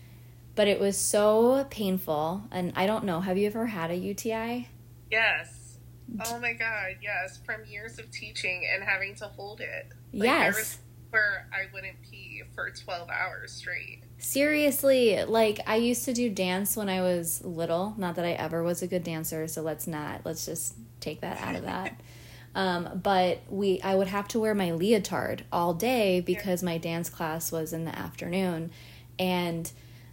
but 0.56 0.66
it 0.66 0.80
was 0.80 0.96
so 0.96 1.66
painful 1.70 2.42
and 2.50 2.72
I 2.75 2.86
don't 2.86 3.04
know, 3.04 3.20
have 3.20 3.38
you 3.38 3.46
ever 3.46 3.66
had 3.66 3.90
a 3.90 3.94
UTI? 3.94 4.68
Yes. 5.10 5.78
Oh 6.25 6.38
my 6.38 6.52
god, 6.52 6.96
yes, 7.02 7.38
from 7.44 7.64
years 7.66 7.98
of 7.98 8.10
teaching 8.10 8.66
and 8.72 8.82
having 8.82 9.14
to 9.16 9.26
hold 9.26 9.60
it. 9.60 9.88
Like, 10.12 10.25
yes. 10.25 10.78
where 11.10 11.48
I 11.52 11.72
wouldn't 11.72 12.00
pee 12.02 12.42
for 12.54 12.70
12 12.70 13.10
hours 13.10 13.52
straight. 13.52 14.02
Seriously, 14.18 15.22
like 15.25 15.60
I 15.66 15.76
used 15.76 16.04
to 16.06 16.14
do 16.14 16.30
dance 16.30 16.76
when 16.76 16.88
I 16.88 17.02
was 17.02 17.44
little. 17.44 17.94
Not 17.98 18.14
that 18.16 18.25
I 18.25 18.32
ever 18.32 18.62
was 18.62 18.82
a 18.82 18.86
good 18.86 19.04
dancer, 19.04 19.46
so 19.46 19.62
let's 19.62 19.86
not. 19.86 20.22
Let's 20.25 20.46
just 20.46 20.75
take 21.00 21.20
that 21.20 21.40
out 21.40 21.54
of 21.54 21.62
that. 21.62 22.00
Um, 22.56 23.02
but 23.02 23.42
we, 23.50 23.82
I 23.82 23.94
would 23.94 24.08
have 24.08 24.28
to 24.28 24.40
wear 24.40 24.54
my 24.54 24.70
leotard 24.70 25.44
all 25.52 25.75
day 25.75 26.20
because 26.20 26.62
my 26.62 26.78
dance 26.78 27.10
class 27.10 27.52
was 27.52 27.75
in 27.75 27.84
the 27.84 27.94
afternoon, 27.94 28.70
and 29.18 29.70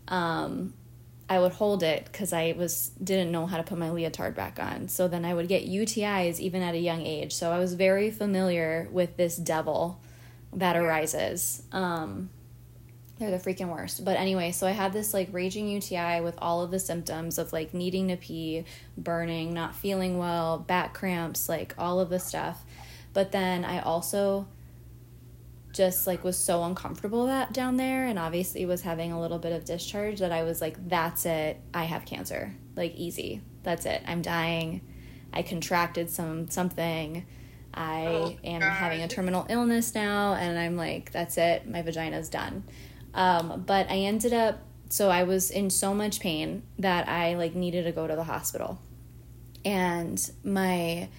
um, 0.08 0.74
I 1.30 1.40
would 1.40 1.54
hold 1.54 1.84
it 1.84 2.06
because 2.06 2.34
I 2.34 2.54
was 2.58 2.92
didn't 3.02 3.32
know 3.32 3.46
how 3.46 3.58
to 3.58 3.64
put 3.64 3.78
my 3.78 3.90
leotard 3.90 4.36
back 4.36 4.60
on. 4.60 4.88
So 4.88 5.08
then 5.08 5.26
I 5.26 5.34
would 5.34 5.48
get 5.48 5.68
UTIs 5.68 6.40
even 6.40 6.62
at 6.62 6.76
a 6.76 6.80
young 6.80 7.02
age. 7.02 7.34
So 7.34 7.52
I 7.52 7.60
was 7.60 7.74
very 7.74 8.12
familiar 8.12 8.88
with 8.92 9.18
this 9.18 9.38
devil 9.38 10.00
that 10.52 10.76
arises. 10.76 11.64
Um, 11.72 12.30
they're 13.18 13.32
the 13.32 13.38
freaking 13.38 13.70
worst. 13.70 14.04
But 14.04 14.18
anyway, 14.18 14.52
so 14.52 14.68
I 14.68 14.72
had 14.72 14.92
this 14.92 15.14
like 15.14 15.30
raging 15.32 15.68
UTI 15.68 16.22
with 16.22 16.36
all 16.40 16.62
of 16.62 16.72
the 16.72 16.80
symptoms 16.80 17.38
of 17.38 17.54
like 17.54 17.74
needing 17.74 18.10
to 18.10 18.18
pee, 18.18 18.66
burning, 18.98 19.54
not 19.54 19.76
feeling 19.76 20.18
well, 20.18 20.58
back 20.58 20.94
cramps, 20.94 21.48
like 21.48 21.74
all 21.78 22.00
of 22.00 22.10
the 22.10 22.20
stuff. 22.20 22.64
But 23.14 23.32
then 23.32 23.64
I 23.64 23.80
also 23.80 24.48
just 25.74 26.06
like 26.06 26.24
was 26.24 26.38
so 26.38 26.64
uncomfortable 26.64 27.26
that 27.26 27.52
down 27.52 27.78
there 27.78 28.06
and 28.06 28.20
obviously 28.20 28.66
was 28.66 28.84
having 28.84 29.12
a 29.12 29.20
little 29.20 29.40
bit 29.40 29.52
of 29.52 29.66
discharge 29.66 30.20
that 30.20 30.32
I 30.32 30.44
was 30.44 30.62
like 30.62 30.88
that's 30.88 31.26
it. 31.26 31.60
I 31.74 31.86
have 31.86 32.06
cancer. 32.06 32.56
Like 32.76 32.96
easy. 32.96 33.42
That's 33.64 33.86
it. 33.86 34.02
I'm 34.08 34.22
dying. 34.22 34.82
I 35.34 35.42
contracted 35.42 36.10
some 36.10 36.48
something. 36.50 37.26
I 37.74 38.06
oh, 38.06 38.38
am 38.44 38.62
God. 38.62 38.70
having 38.70 39.02
a 39.02 39.08
terminal 39.08 39.48
illness 39.50 39.96
now 39.96 40.36
and 40.36 40.58
I'm 40.58 40.78
like 40.78 41.12
that's 41.12 41.38
it. 41.38 41.68
My 41.68 41.82
vagina's 41.82 42.30
done. 42.30 42.64
Um, 43.16 43.64
but 43.66 43.90
I 43.90 43.98
ended 43.98 44.34
up, 44.34 44.60
so 44.90 45.10
I 45.10 45.24
was 45.24 45.50
in 45.50 45.70
so 45.70 45.94
much 45.94 46.20
pain 46.20 46.64
that 46.80 47.08
I 47.08 47.36
like 47.36 47.56
needed 47.56 47.84
to 47.84 47.92
go 47.92 48.06
to 48.08 48.16
the 48.16 48.24
hospital. 48.24 48.80
And 49.66 50.20
my 50.44 51.10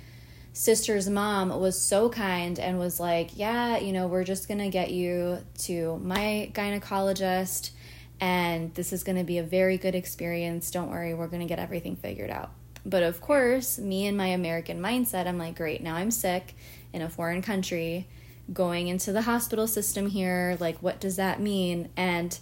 sister's 0.54 1.10
mom 1.10 1.50
was 1.60 1.78
so 1.78 2.08
kind 2.08 2.58
and 2.58 2.78
was 2.78 2.98
like, 2.98 3.36
Yeah, 3.36 3.76
you 3.76 3.92
know, 3.92 4.06
we're 4.06 4.24
just 4.24 4.48
gonna 4.48 4.70
get 4.70 4.92
you 4.92 5.38
to 5.64 5.98
my 5.98 6.50
gynecologist, 6.54 7.72
and 8.20 8.72
this 8.74 8.92
is 8.92 9.02
gonna 9.02 9.24
be 9.24 9.38
a 9.38 9.42
very 9.42 9.76
good 9.76 9.96
experience. 9.96 10.70
Don't 10.70 10.90
worry, 10.90 11.12
we're 11.12 11.26
gonna 11.26 11.44
get 11.44 11.58
everything 11.58 11.96
figured 11.96 12.30
out. 12.30 12.52
But 12.86 13.02
of 13.02 13.20
course, 13.20 13.78
me 13.78 14.06
and 14.06 14.16
my 14.16 14.28
American 14.28 14.80
mindset, 14.80 15.26
I'm 15.26 15.38
like, 15.38 15.56
Great, 15.56 15.82
now 15.82 15.96
I'm 15.96 16.12
sick 16.12 16.54
in 16.92 17.02
a 17.02 17.10
foreign 17.10 17.42
country 17.42 18.06
going 18.52 18.86
into 18.88 19.12
the 19.12 19.22
hospital 19.22 19.66
system 19.66 20.08
here. 20.08 20.56
Like, 20.60 20.78
what 20.78 21.00
does 21.00 21.16
that 21.16 21.40
mean? 21.40 21.88
And 21.96 22.38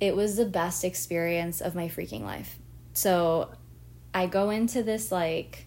it 0.00 0.14
was 0.14 0.36
the 0.36 0.44
best 0.44 0.84
experience 0.84 1.62
of 1.62 1.74
my 1.74 1.88
freaking 1.88 2.22
life. 2.22 2.58
So 2.92 3.52
I 4.12 4.26
go 4.26 4.50
into 4.50 4.82
this, 4.82 5.10
like, 5.10 5.66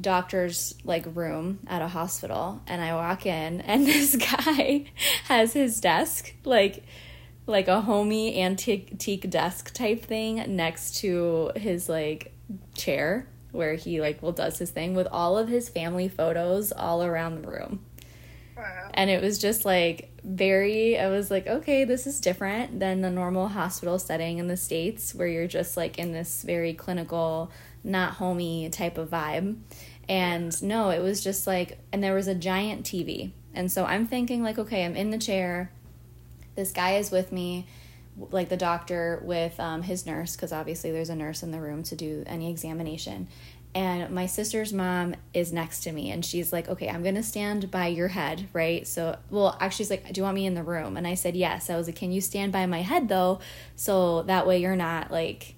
doctor's 0.00 0.74
like 0.84 1.04
room 1.14 1.58
at 1.66 1.82
a 1.82 1.88
hospital 1.88 2.60
and 2.66 2.82
I 2.82 2.94
walk 2.94 3.26
in 3.26 3.60
and 3.62 3.86
this 3.86 4.16
guy 4.16 4.86
has 5.24 5.52
his 5.52 5.80
desk 5.80 6.34
like 6.44 6.84
like 7.46 7.68
a 7.68 7.80
homey 7.80 8.40
antique 8.40 9.30
desk 9.30 9.72
type 9.72 10.04
thing 10.04 10.56
next 10.56 10.96
to 10.96 11.52
his 11.56 11.88
like 11.88 12.32
chair 12.74 13.28
where 13.52 13.74
he 13.74 14.00
like 14.00 14.22
will 14.22 14.32
does 14.32 14.58
his 14.58 14.70
thing 14.70 14.94
with 14.94 15.06
all 15.10 15.38
of 15.38 15.48
his 15.48 15.68
family 15.68 16.08
photos 16.08 16.72
all 16.72 17.02
around 17.02 17.42
the 17.42 17.48
room. 17.48 17.80
And 18.94 19.10
it 19.10 19.22
was 19.22 19.38
just 19.38 19.64
like 19.64 20.10
very, 20.24 20.98
I 20.98 21.08
was 21.08 21.30
like, 21.30 21.46
okay, 21.46 21.84
this 21.84 22.06
is 22.06 22.20
different 22.20 22.80
than 22.80 23.02
the 23.02 23.10
normal 23.10 23.48
hospital 23.48 23.98
setting 23.98 24.38
in 24.38 24.48
the 24.48 24.56
States 24.56 25.14
where 25.14 25.26
you're 25.28 25.46
just 25.46 25.76
like 25.76 25.98
in 25.98 26.12
this 26.12 26.42
very 26.42 26.72
clinical, 26.72 27.50
not 27.86 28.14
homey 28.14 28.68
type 28.70 28.98
of 28.98 29.10
vibe. 29.10 29.56
And 30.08 30.62
no, 30.62 30.90
it 30.90 31.00
was 31.00 31.22
just 31.22 31.46
like, 31.46 31.78
and 31.92 32.02
there 32.02 32.14
was 32.14 32.28
a 32.28 32.34
giant 32.34 32.84
TV. 32.84 33.32
And 33.54 33.72
so 33.72 33.84
I'm 33.84 34.06
thinking, 34.06 34.42
like, 34.42 34.58
okay, 34.58 34.84
I'm 34.84 34.96
in 34.96 35.10
the 35.10 35.18
chair. 35.18 35.70
This 36.54 36.72
guy 36.72 36.96
is 36.96 37.10
with 37.10 37.32
me, 37.32 37.66
like 38.30 38.48
the 38.48 38.56
doctor 38.56 39.20
with 39.24 39.58
um, 39.58 39.82
his 39.82 40.06
nurse, 40.06 40.36
because 40.36 40.52
obviously 40.52 40.92
there's 40.92 41.10
a 41.10 41.16
nurse 41.16 41.42
in 41.42 41.50
the 41.50 41.60
room 41.60 41.82
to 41.84 41.96
do 41.96 42.22
any 42.26 42.50
examination 42.50 43.28
and 43.76 44.10
my 44.10 44.24
sister's 44.24 44.72
mom 44.72 45.14
is 45.34 45.52
next 45.52 45.80
to 45.80 45.92
me 45.92 46.10
and 46.10 46.24
she's 46.24 46.50
like 46.50 46.66
okay 46.66 46.88
i'm 46.88 47.02
gonna 47.02 47.22
stand 47.22 47.70
by 47.70 47.86
your 47.86 48.08
head 48.08 48.48
right 48.54 48.86
so 48.86 49.18
well 49.28 49.54
actually 49.60 49.84
she's 49.84 49.90
like 49.90 50.10
do 50.12 50.18
you 50.18 50.22
want 50.22 50.34
me 50.34 50.46
in 50.46 50.54
the 50.54 50.62
room 50.62 50.96
and 50.96 51.06
i 51.06 51.12
said 51.12 51.36
yes 51.36 51.68
i 51.68 51.76
was 51.76 51.86
like 51.86 51.94
can 51.94 52.10
you 52.10 52.22
stand 52.22 52.50
by 52.50 52.64
my 52.64 52.80
head 52.80 53.06
though 53.08 53.38
so 53.76 54.22
that 54.22 54.46
way 54.46 54.58
you're 54.58 54.74
not 54.74 55.10
like 55.10 55.55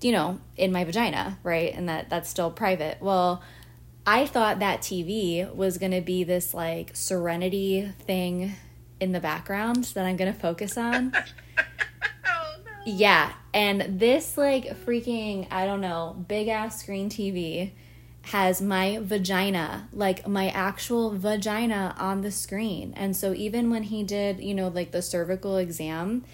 you 0.00 0.12
know 0.12 0.40
in 0.56 0.72
my 0.72 0.84
vagina 0.84 1.38
right? 1.42 1.74
And 1.74 1.88
that 1.88 2.08
that's 2.10 2.28
still 2.28 2.50
private. 2.50 2.98
Well 3.00 3.42
i 4.08 4.24
thought 4.24 4.60
that 4.60 4.80
tv 4.82 5.52
was 5.52 5.78
gonna 5.78 6.00
be 6.00 6.22
this 6.22 6.54
like 6.54 6.90
serenity 6.94 7.92
thing 8.06 8.52
in 9.00 9.10
the 9.10 9.18
background 9.18 9.82
that 9.94 10.06
i'm 10.06 10.16
gonna 10.16 10.32
focus 10.32 10.78
on. 10.78 11.12
Oh, 12.28 12.56
yeah, 12.84 13.32
and 13.54 14.00
this 14.00 14.36
like 14.36 14.64
freaking 14.84 15.46
I 15.50 15.64
don't 15.66 15.80
know, 15.80 16.24
big 16.28 16.48
ass 16.48 16.80
screen 16.80 17.08
TV 17.08 17.70
has 18.22 18.60
my 18.60 18.98
vagina, 19.00 19.88
like 19.92 20.26
my 20.26 20.48
actual 20.48 21.16
vagina 21.16 21.94
on 21.98 22.22
the 22.22 22.30
screen. 22.32 22.92
And 22.96 23.16
so 23.16 23.32
even 23.32 23.70
when 23.70 23.84
he 23.84 24.02
did, 24.02 24.40
you 24.40 24.54
know, 24.54 24.68
like 24.68 24.90
the 24.90 25.02
cervical 25.02 25.56
exam, 25.56 26.24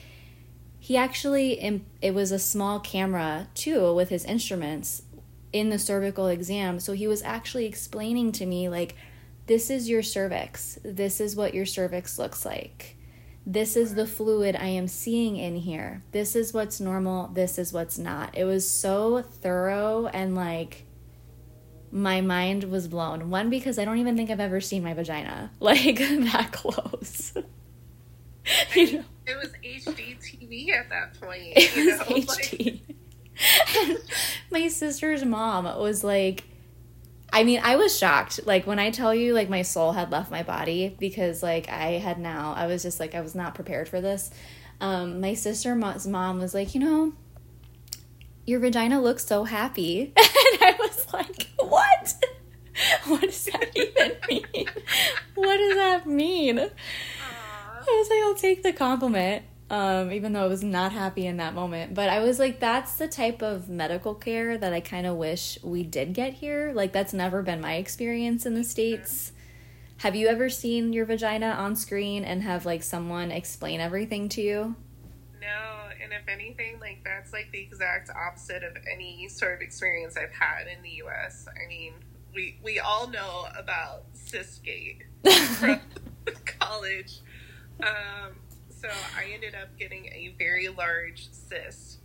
he 0.82 0.96
actually 0.96 1.80
it 2.00 2.12
was 2.12 2.32
a 2.32 2.38
small 2.38 2.80
camera 2.80 3.46
too 3.54 3.94
with 3.94 4.08
his 4.08 4.24
instruments 4.24 5.02
in 5.52 5.70
the 5.70 5.78
cervical 5.78 6.26
exam. 6.26 6.80
So 6.80 6.92
he 6.92 7.06
was 7.06 7.22
actually 7.22 7.66
explaining 7.66 8.32
to 8.32 8.46
me 8.46 8.68
like 8.68 8.96
this 9.46 9.70
is 9.70 9.88
your 9.88 10.02
cervix. 10.02 10.78
This 10.84 11.20
is 11.20 11.36
what 11.36 11.54
your 11.54 11.66
cervix 11.66 12.18
looks 12.18 12.44
like 12.44 12.96
this 13.44 13.76
is 13.76 13.94
the 13.94 14.06
fluid 14.06 14.56
I 14.56 14.68
am 14.68 14.86
seeing 14.86 15.36
in 15.36 15.56
here. 15.56 16.02
This 16.12 16.36
is 16.36 16.52
what's 16.52 16.80
normal. 16.80 17.28
This 17.28 17.58
is 17.58 17.72
what's 17.72 17.98
not. 17.98 18.36
It 18.36 18.44
was 18.44 18.68
so 18.68 19.22
thorough 19.22 20.06
and 20.06 20.36
like 20.36 20.84
my 21.90 22.20
mind 22.20 22.64
was 22.64 22.88
blown. 22.88 23.30
One, 23.30 23.50
because 23.50 23.78
I 23.78 23.84
don't 23.84 23.98
even 23.98 24.16
think 24.16 24.30
I've 24.30 24.40
ever 24.40 24.60
seen 24.60 24.82
my 24.82 24.94
vagina 24.94 25.50
like 25.60 25.98
that 25.98 26.50
close. 26.52 27.34
you 28.74 28.98
know? 28.98 29.04
It 29.26 29.36
was 29.36 29.50
HD 29.64 30.18
TV 30.18 30.70
at 30.70 30.88
that 30.90 31.20
point. 31.20 31.52
It 31.56 31.76
was 31.76 31.98
know? 31.98 32.16
HD. 32.16 32.80
Like... 32.86 33.98
my 34.50 34.68
sister's 34.68 35.24
mom 35.24 35.64
was 35.64 36.04
like, 36.04 36.44
I 37.32 37.44
mean, 37.44 37.60
I 37.62 37.76
was 37.76 37.96
shocked. 37.96 38.40
Like 38.46 38.66
when 38.66 38.78
I 38.78 38.90
tell 38.90 39.14
you 39.14 39.32
like 39.32 39.48
my 39.48 39.62
soul 39.62 39.92
had 39.92 40.10
left 40.10 40.30
my 40.30 40.42
body 40.42 40.94
because 40.98 41.42
like 41.42 41.68
I 41.70 41.92
had 41.92 42.18
now 42.18 42.52
I 42.56 42.66
was 42.66 42.82
just 42.82 43.00
like 43.00 43.14
I 43.14 43.22
was 43.22 43.34
not 43.34 43.54
prepared 43.54 43.88
for 43.88 44.00
this. 44.00 44.30
Um 44.80 45.20
my 45.20 45.34
sister's 45.34 46.06
mom 46.06 46.40
was 46.40 46.52
like, 46.52 46.74
"You 46.74 46.80
know, 46.80 47.12
your 48.44 48.60
vagina 48.60 49.00
looks 49.00 49.24
so 49.24 49.44
happy." 49.44 50.12
and 50.16 50.62
I 50.62 50.76
was 50.78 51.06
like, 51.12 51.48
"What? 51.58 52.14
what 53.06 53.22
does 53.22 53.44
that 53.46 53.70
even 53.74 54.12
mean? 54.28 54.66
what 55.34 55.56
does 55.56 55.76
that 55.76 56.06
mean?" 56.06 56.70
I 57.88 57.98
was 57.98 58.08
like, 58.10 58.22
"I'll 58.24 58.34
take 58.34 58.62
the 58.62 58.72
compliment." 58.72 59.44
um, 59.72 60.12
even 60.12 60.34
though 60.34 60.44
I 60.44 60.48
was 60.48 60.62
not 60.62 60.92
happy 60.92 61.26
in 61.26 61.38
that 61.38 61.54
moment. 61.54 61.94
But 61.94 62.10
I 62.10 62.20
was 62.20 62.38
like, 62.38 62.60
that's 62.60 62.96
the 62.96 63.08
type 63.08 63.40
of 63.40 63.70
medical 63.70 64.14
care 64.14 64.58
that 64.58 64.72
I 64.74 64.80
kind 64.80 65.06
of 65.06 65.16
wish 65.16 65.58
we 65.62 65.82
did 65.82 66.12
get 66.12 66.34
here. 66.34 66.72
Like, 66.74 66.92
that's 66.92 67.14
never 67.14 67.40
been 67.40 67.62
my 67.62 67.76
experience 67.76 68.44
in 68.44 68.54
the 68.54 68.64
States. 68.64 69.32
Have 69.96 70.14
you 70.14 70.28
ever 70.28 70.50
seen 70.50 70.92
your 70.92 71.06
vagina 71.06 71.46
on 71.46 71.74
screen 71.74 72.22
and 72.22 72.42
have 72.42 72.66
like 72.66 72.82
someone 72.82 73.30
explain 73.30 73.80
everything 73.80 74.28
to 74.30 74.42
you? 74.42 74.76
No, 75.40 75.88
and 76.02 76.12
if 76.12 76.28
anything, 76.28 76.78
like 76.78 77.02
that's 77.04 77.32
like 77.32 77.50
the 77.52 77.60
exact 77.60 78.10
opposite 78.10 78.64
of 78.64 78.76
any 78.92 79.28
sort 79.28 79.54
of 79.54 79.60
experience 79.62 80.16
I've 80.18 80.32
had 80.32 80.66
in 80.66 80.82
the 80.82 81.02
US. 81.06 81.46
I 81.48 81.68
mean, 81.68 81.94
we 82.34 82.58
we 82.64 82.80
all 82.80 83.08
know 83.08 83.46
about 83.56 84.12
Cysgate 84.14 85.02
from 85.58 85.80
college. 86.58 87.20
Um, 87.80 88.34
so 88.68 88.88
I 89.16 89.30
ended 89.32 89.54
up 89.54 89.76
getting 89.78 90.06
a 90.06 90.34
very 90.38 90.68
large 90.68 91.28
cyst 91.30 91.98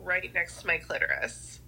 right 0.00 0.32
next 0.34 0.60
to 0.60 0.66
my 0.66 0.78
clitoris. 0.78 1.60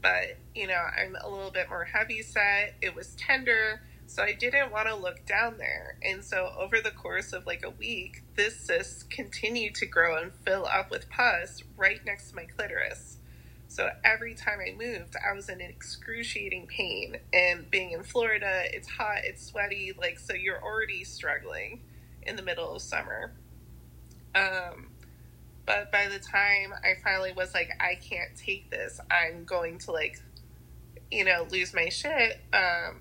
But, 0.00 0.38
you 0.54 0.66
know, 0.66 0.74
I'm 0.74 1.16
a 1.16 1.28
little 1.28 1.50
bit 1.50 1.68
more 1.68 1.84
heavy 1.84 2.22
set. 2.22 2.74
It 2.82 2.94
was 2.94 3.14
tender, 3.16 3.80
so 4.06 4.22
I 4.22 4.34
didn't 4.34 4.70
want 4.70 4.86
to 4.86 4.94
look 4.94 5.24
down 5.24 5.56
there. 5.56 5.96
And 6.02 6.22
so 6.22 6.52
over 6.58 6.80
the 6.80 6.90
course 6.90 7.32
of 7.32 7.46
like 7.46 7.64
a 7.64 7.70
week, 7.70 8.22
this 8.36 8.60
cyst 8.60 9.10
continued 9.10 9.74
to 9.76 9.86
grow 9.86 10.18
and 10.20 10.32
fill 10.44 10.66
up 10.66 10.90
with 10.90 11.08
pus 11.08 11.62
right 11.76 12.04
next 12.04 12.30
to 12.30 12.36
my 12.36 12.44
clitoris. 12.44 13.18
So 13.66 13.90
every 14.04 14.34
time 14.34 14.58
I 14.60 14.74
moved, 14.76 15.16
I 15.16 15.34
was 15.34 15.48
in 15.48 15.60
excruciating 15.60 16.66
pain. 16.66 17.16
And 17.32 17.70
being 17.70 17.92
in 17.92 18.02
Florida, 18.02 18.64
it's 18.72 18.88
hot, 18.88 19.24
it's 19.24 19.44
sweaty, 19.44 19.92
like, 19.98 20.18
so 20.18 20.34
you're 20.34 20.62
already 20.62 21.02
struggling 21.02 21.80
in 22.26 22.36
the 22.36 22.42
middle 22.42 22.74
of 22.74 22.82
summer. 22.82 23.32
Um, 24.34 24.88
but 25.66 25.90
by 25.90 26.08
the 26.08 26.18
time 26.18 26.74
I 26.82 26.94
finally 27.02 27.32
was 27.32 27.54
like, 27.54 27.70
I 27.80 27.94
can't 27.94 28.36
take 28.36 28.70
this, 28.70 29.00
I'm 29.10 29.44
going 29.44 29.78
to, 29.80 29.92
like, 29.92 30.20
you 31.10 31.24
know, 31.24 31.46
lose 31.50 31.72
my 31.72 31.88
shit. 31.88 32.40
Um, 32.52 33.00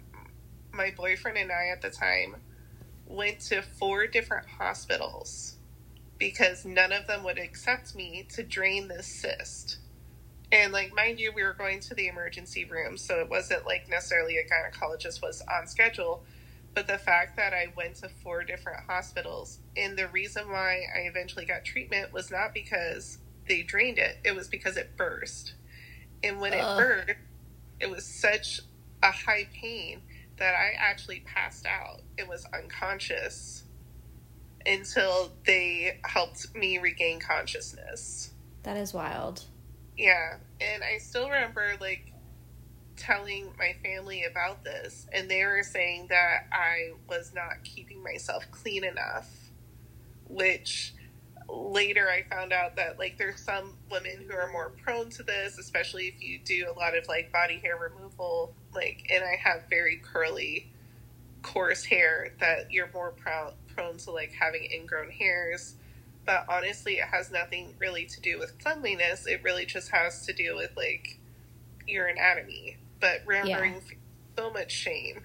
my 0.72 0.92
boyfriend 0.96 1.38
and 1.38 1.52
I 1.52 1.68
at 1.68 1.82
the 1.82 1.90
time 1.90 2.38
went 3.06 3.40
to 3.42 3.62
four 3.62 4.08
different 4.08 4.48
hospitals 4.48 5.56
because 6.18 6.66
none 6.66 6.92
of 6.92 7.08
them 7.08 7.24
would 7.24 7.38
accept 7.38 7.96
me 7.96 8.26
to 8.34 8.44
drain 8.44 8.88
this 8.88 9.08
cyst. 9.08 9.78
And 10.52 10.72
like 10.72 10.94
mind 10.96 11.20
you, 11.20 11.32
we 11.34 11.44
were 11.44 11.54
going 11.54 11.80
to 11.82 11.96
the 11.96 12.08
emergency 12.08 12.64
room, 12.66 12.98
so 12.98 13.20
it 13.20 13.30
wasn't 13.30 13.66
like 13.66 13.90
necessarily 13.90 14.38
a 14.38 14.44
gynecologist 14.44 15.22
was 15.22 15.44
on 15.52 15.68
schedule. 15.68 16.24
But 16.74 16.88
the 16.88 16.98
fact 16.98 17.36
that 17.36 17.54
I 17.54 17.68
went 17.76 17.96
to 17.98 18.10
four 18.10 18.44
different 18.44 18.86
hospitals, 18.88 19.60
and 19.78 19.98
the 19.98 20.08
reason 20.08 20.50
why 20.50 20.82
I 20.96 21.02
eventually 21.02 21.46
got 21.46 21.64
treatment 21.64 22.12
was 22.12 22.32
not 22.32 22.54
because 22.54 23.20
they 23.48 23.62
drained 23.62 24.00
it, 24.00 24.18
it 24.24 24.36
was 24.36 24.48
because 24.48 24.76
it 24.78 24.98
burst. 24.98 25.54
And 26.24 26.40
when 26.40 26.54
it 26.54 26.62
burst, 26.62 27.14
it 27.80 27.90
was 27.90 28.06
such 28.06 28.62
a 29.04 29.12
high 29.12 29.48
pain 29.54 30.02
that 30.38 30.56
I 30.56 30.72
actually 30.78 31.20
passed 31.20 31.66
out 31.66 32.02
and 32.18 32.28
was 32.28 32.46
unconscious 32.54 33.66
until 34.66 35.34
they 35.46 36.00
helped 36.06 36.56
me 36.56 36.78
regain 36.78 37.20
consciousness. 37.20 38.32
That 38.64 38.78
is 38.78 38.94
wild. 38.94 39.44
Yeah, 39.98 40.38
and 40.62 40.84
I 40.84 40.98
still 40.98 41.30
remember 41.30 41.74
like 41.80 42.13
telling 42.96 43.54
my 43.58 43.76
family 43.84 44.24
about 44.24 44.64
this, 44.64 45.08
and 45.12 45.30
they 45.30 45.44
were 45.44 45.64
saying 45.64 46.08
that 46.10 46.48
I 46.52 46.92
was 47.08 47.34
not 47.34 47.64
keeping 47.64 48.02
myself 48.04 48.46
clean 48.52 48.84
enough, 48.84 49.30
which 50.28 50.94
later 51.50 52.10
I 52.10 52.24
found 52.24 52.54
out 52.54 52.76
that 52.78 53.00
like 53.00 53.18
there's 53.18 53.42
some 53.42 53.76
women 53.92 54.26
who 54.28 54.36
are 54.36 54.52
more 54.52 54.72
prone 54.84 55.10
to 55.12 55.24
this, 55.24 55.58
especially 55.58 56.08
if 56.08 56.22
you 56.22 56.40
do 56.40 56.68
a 56.70 56.78
lot 56.78 56.98
of 56.98 57.08
like 57.08 57.32
body 57.32 57.60
hair 57.60 57.78
removal, 57.78 58.54
like 58.74 59.08
and 59.10 59.24
I 59.24 59.36
have 59.36 59.64
very 59.70 59.98
curly 59.98 60.72
coarse 61.42 61.84
hair 61.84 62.34
that 62.40 62.72
you're 62.72 62.90
more 62.94 63.12
prone 63.12 63.54
prone 63.76 63.98
to 63.98 64.12
like 64.12 64.32
having 64.34 64.70
ingrown 64.72 65.10
hairs. 65.12 65.76
But 66.26 66.46
honestly 66.48 66.96
it 66.96 67.06
has 67.06 67.32
nothing 67.32 67.76
really 67.80 68.06
to 68.06 68.22
do 68.22 68.40
with 68.40 68.58
cleanliness. 68.64 69.28
It 69.28 69.44
really 69.44 69.66
just 69.66 69.90
has 69.90 70.26
to 70.26 70.34
do 70.34 70.56
with 70.56 70.72
like 70.78 71.20
your 71.86 72.08
anatomy 72.08 72.78
but 73.04 73.20
remembering 73.26 73.74
Yeah. 73.74 73.98
so 74.38 74.50
much 74.54 74.72
shame 74.72 75.20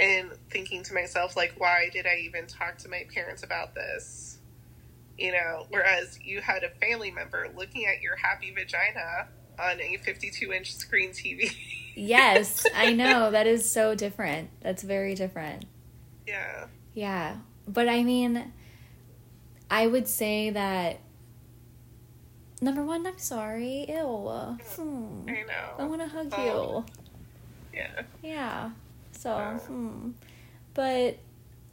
and 0.00 0.32
thinking 0.50 0.82
to 0.82 0.92
myself 0.92 1.36
like 1.36 1.54
why 1.58 1.88
did 1.92 2.04
i 2.04 2.16
even 2.16 2.46
talk 2.48 2.76
to 2.78 2.88
my 2.88 3.04
parents 3.14 3.44
about 3.44 3.74
this 3.76 4.38
you 5.16 5.30
know 5.30 5.66
whereas 5.70 6.18
you 6.22 6.40
had 6.40 6.64
a 6.64 6.70
family 6.84 7.12
member 7.12 7.46
looking 7.56 7.86
at 7.86 8.02
your 8.02 8.16
happy 8.16 8.50
vagina 8.52 9.28
on 9.58 9.80
a 9.80 9.96
52 9.98 10.52
inch 10.52 10.72
screen 10.74 11.10
tv 11.10 11.54
Yes, 11.96 12.64
I 12.74 12.92
know. 12.94 13.30
That 13.32 13.46
is 13.46 13.70
so 13.70 13.94
different. 13.94 14.48
That's 14.62 14.82
very 14.82 15.14
different. 15.14 15.66
yeah 16.26 16.66
Yeah. 16.94 17.36
But 17.68 17.88
I 17.88 18.02
mean, 18.04 18.52
I 19.70 19.86
would 19.86 20.08
say 20.08 20.50
that 20.50 21.00
number 22.60 22.82
one, 22.84 23.06
I'm 23.06 23.18
sorry. 23.18 23.86
Ew. 23.88 23.96
Hmm. 24.76 25.24
i 25.28 25.32
know 25.32 25.74
I 25.78 25.84
want 25.84 26.00
to 26.02 26.08
hug 26.08 26.28
Oh. 26.36 26.84
you. 27.72 27.78
yeah 27.78 28.02
Yeah. 28.22 28.70
So, 29.12 29.30
Wow. 29.30 29.58
hmm. 29.58 30.10
But 30.74 31.18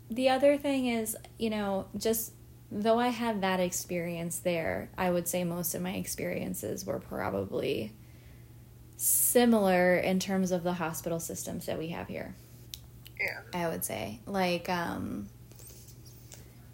the 0.09 0.29
other 0.29 0.57
thing 0.57 0.87
is, 0.87 1.15
you 1.37 1.49
know, 1.49 1.85
just 1.97 2.33
though 2.71 2.99
I 2.99 3.07
had 3.09 3.41
that 3.41 3.59
experience 3.59 4.39
there, 4.39 4.89
I 4.97 5.09
would 5.11 5.27
say 5.27 5.43
most 5.43 5.75
of 5.75 5.81
my 5.81 5.91
experiences 5.93 6.85
were 6.85 6.99
probably 6.99 7.93
similar 8.97 9.95
in 9.97 10.19
terms 10.19 10.51
of 10.51 10.63
the 10.63 10.73
hospital 10.73 11.19
systems 11.19 11.65
that 11.67 11.77
we 11.77 11.89
have 11.89 12.07
here. 12.07 12.35
yeah 13.19 13.41
I 13.53 13.69
would 13.69 13.85
say. 13.85 14.19
Like, 14.25 14.67
um, 14.69 15.27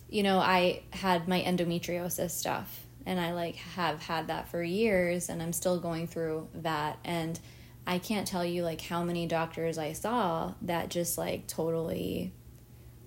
you 0.09 0.23
know, 0.23 0.39
I 0.39 0.83
had 0.91 1.27
my 1.27 1.41
endometriosis 1.41 2.31
stuff, 2.31 2.82
and 3.05 3.19
I 3.19 3.33
like 3.33 3.55
have 3.55 4.01
had 4.01 4.27
that 4.27 4.49
for 4.49 4.61
years, 4.63 5.29
and 5.29 5.41
I'm 5.41 5.53
still 5.53 5.79
going 5.79 6.07
through 6.07 6.49
that. 6.55 6.99
And 7.03 7.39
I 7.85 7.99
can't 7.99 8.27
tell 8.27 8.45
you 8.45 8.63
like 8.63 8.81
how 8.81 9.03
many 9.03 9.27
doctors 9.27 9.77
I 9.77 9.93
saw 9.93 10.53
that 10.61 10.89
just 10.89 11.17
like 11.17 11.47
totally 11.47 12.33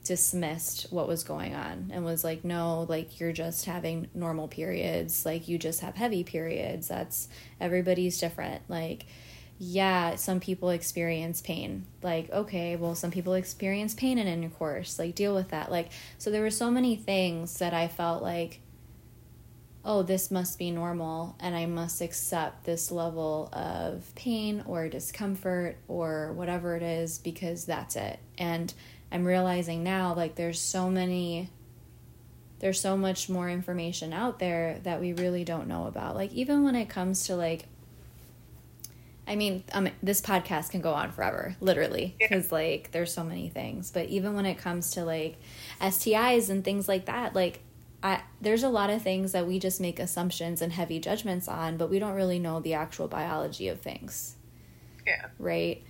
dismissed 0.04 0.86
what 0.90 1.08
was 1.08 1.24
going 1.24 1.54
on 1.54 1.90
and 1.92 2.04
was 2.04 2.22
like, 2.22 2.44
no, 2.44 2.86
like 2.88 3.18
you're 3.18 3.32
just 3.32 3.64
having 3.64 4.08
normal 4.14 4.48
periods, 4.48 5.26
like 5.26 5.48
you 5.48 5.58
just 5.58 5.80
have 5.80 5.96
heavy 5.96 6.22
periods. 6.22 6.88
That's 6.88 7.28
everybody's 7.60 8.18
different. 8.18 8.62
Like, 8.68 9.06
yeah, 9.58 10.16
some 10.16 10.38
people 10.38 10.70
experience 10.70 11.40
pain. 11.40 11.86
Like, 12.02 12.30
okay, 12.30 12.76
well, 12.76 12.94
some 12.94 13.10
people 13.10 13.34
experience 13.34 13.94
pain 13.94 14.18
in 14.18 14.26
intercourse. 14.26 14.98
Like, 14.98 15.14
deal 15.14 15.34
with 15.34 15.48
that. 15.48 15.70
Like, 15.70 15.88
so 16.18 16.30
there 16.30 16.42
were 16.42 16.50
so 16.50 16.70
many 16.70 16.94
things 16.94 17.58
that 17.58 17.72
I 17.72 17.88
felt 17.88 18.22
like, 18.22 18.60
oh, 19.86 20.02
this 20.02 20.32
must 20.32 20.58
be 20.58 20.72
normal, 20.72 21.36
and 21.38 21.54
I 21.54 21.66
must 21.66 22.00
accept 22.00 22.64
this 22.64 22.90
level 22.90 23.48
of 23.52 24.12
pain 24.16 24.64
or 24.66 24.88
discomfort 24.88 25.78
or 25.86 26.32
whatever 26.32 26.76
it 26.76 26.82
is 26.82 27.18
because 27.18 27.64
that's 27.64 27.94
it. 27.94 28.18
And 28.36 28.74
I'm 29.12 29.24
realizing 29.24 29.84
now, 29.84 30.12
like, 30.12 30.34
there's 30.34 30.60
so 30.60 30.90
many 30.90 31.50
there's 32.58 32.80
so 32.80 32.96
much 32.96 33.28
more 33.28 33.48
information 33.48 34.12
out 34.12 34.38
there 34.38 34.80
that 34.84 35.00
we 35.00 35.12
really 35.12 35.44
don't 35.44 35.68
know 35.68 35.86
about. 35.86 36.14
Like 36.14 36.32
even 36.32 36.64
when 36.64 36.74
it 36.74 36.88
comes 36.88 37.26
to 37.26 37.36
like 37.36 37.66
I 39.28 39.34
mean, 39.34 39.64
um, 39.72 39.88
this 40.04 40.20
podcast 40.20 40.70
can 40.70 40.80
go 40.80 40.94
on 40.94 41.10
forever, 41.10 41.56
literally, 41.60 42.14
because 42.18 42.52
like 42.52 42.92
there's 42.92 43.12
so 43.12 43.24
many 43.24 43.48
things. 43.48 43.90
But 43.90 44.06
even 44.06 44.34
when 44.34 44.46
it 44.46 44.56
comes 44.58 44.92
to 44.92 45.04
like 45.04 45.36
STIs 45.80 46.48
and 46.48 46.62
things 46.64 46.86
like 46.86 47.06
that, 47.06 47.34
like 47.34 47.60
I 48.02 48.22
there's 48.40 48.62
a 48.62 48.68
lot 48.68 48.90
of 48.90 49.02
things 49.02 49.32
that 49.32 49.46
we 49.46 49.58
just 49.58 49.80
make 49.80 49.98
assumptions 49.98 50.62
and 50.62 50.72
heavy 50.72 51.00
judgments 51.00 51.48
on, 51.48 51.76
but 51.76 51.90
we 51.90 51.98
don't 51.98 52.14
really 52.14 52.38
know 52.38 52.60
the 52.60 52.74
actual 52.74 53.08
biology 53.08 53.68
of 53.68 53.80
things 53.80 54.36
yeah 55.06 55.26
right? 55.38 55.82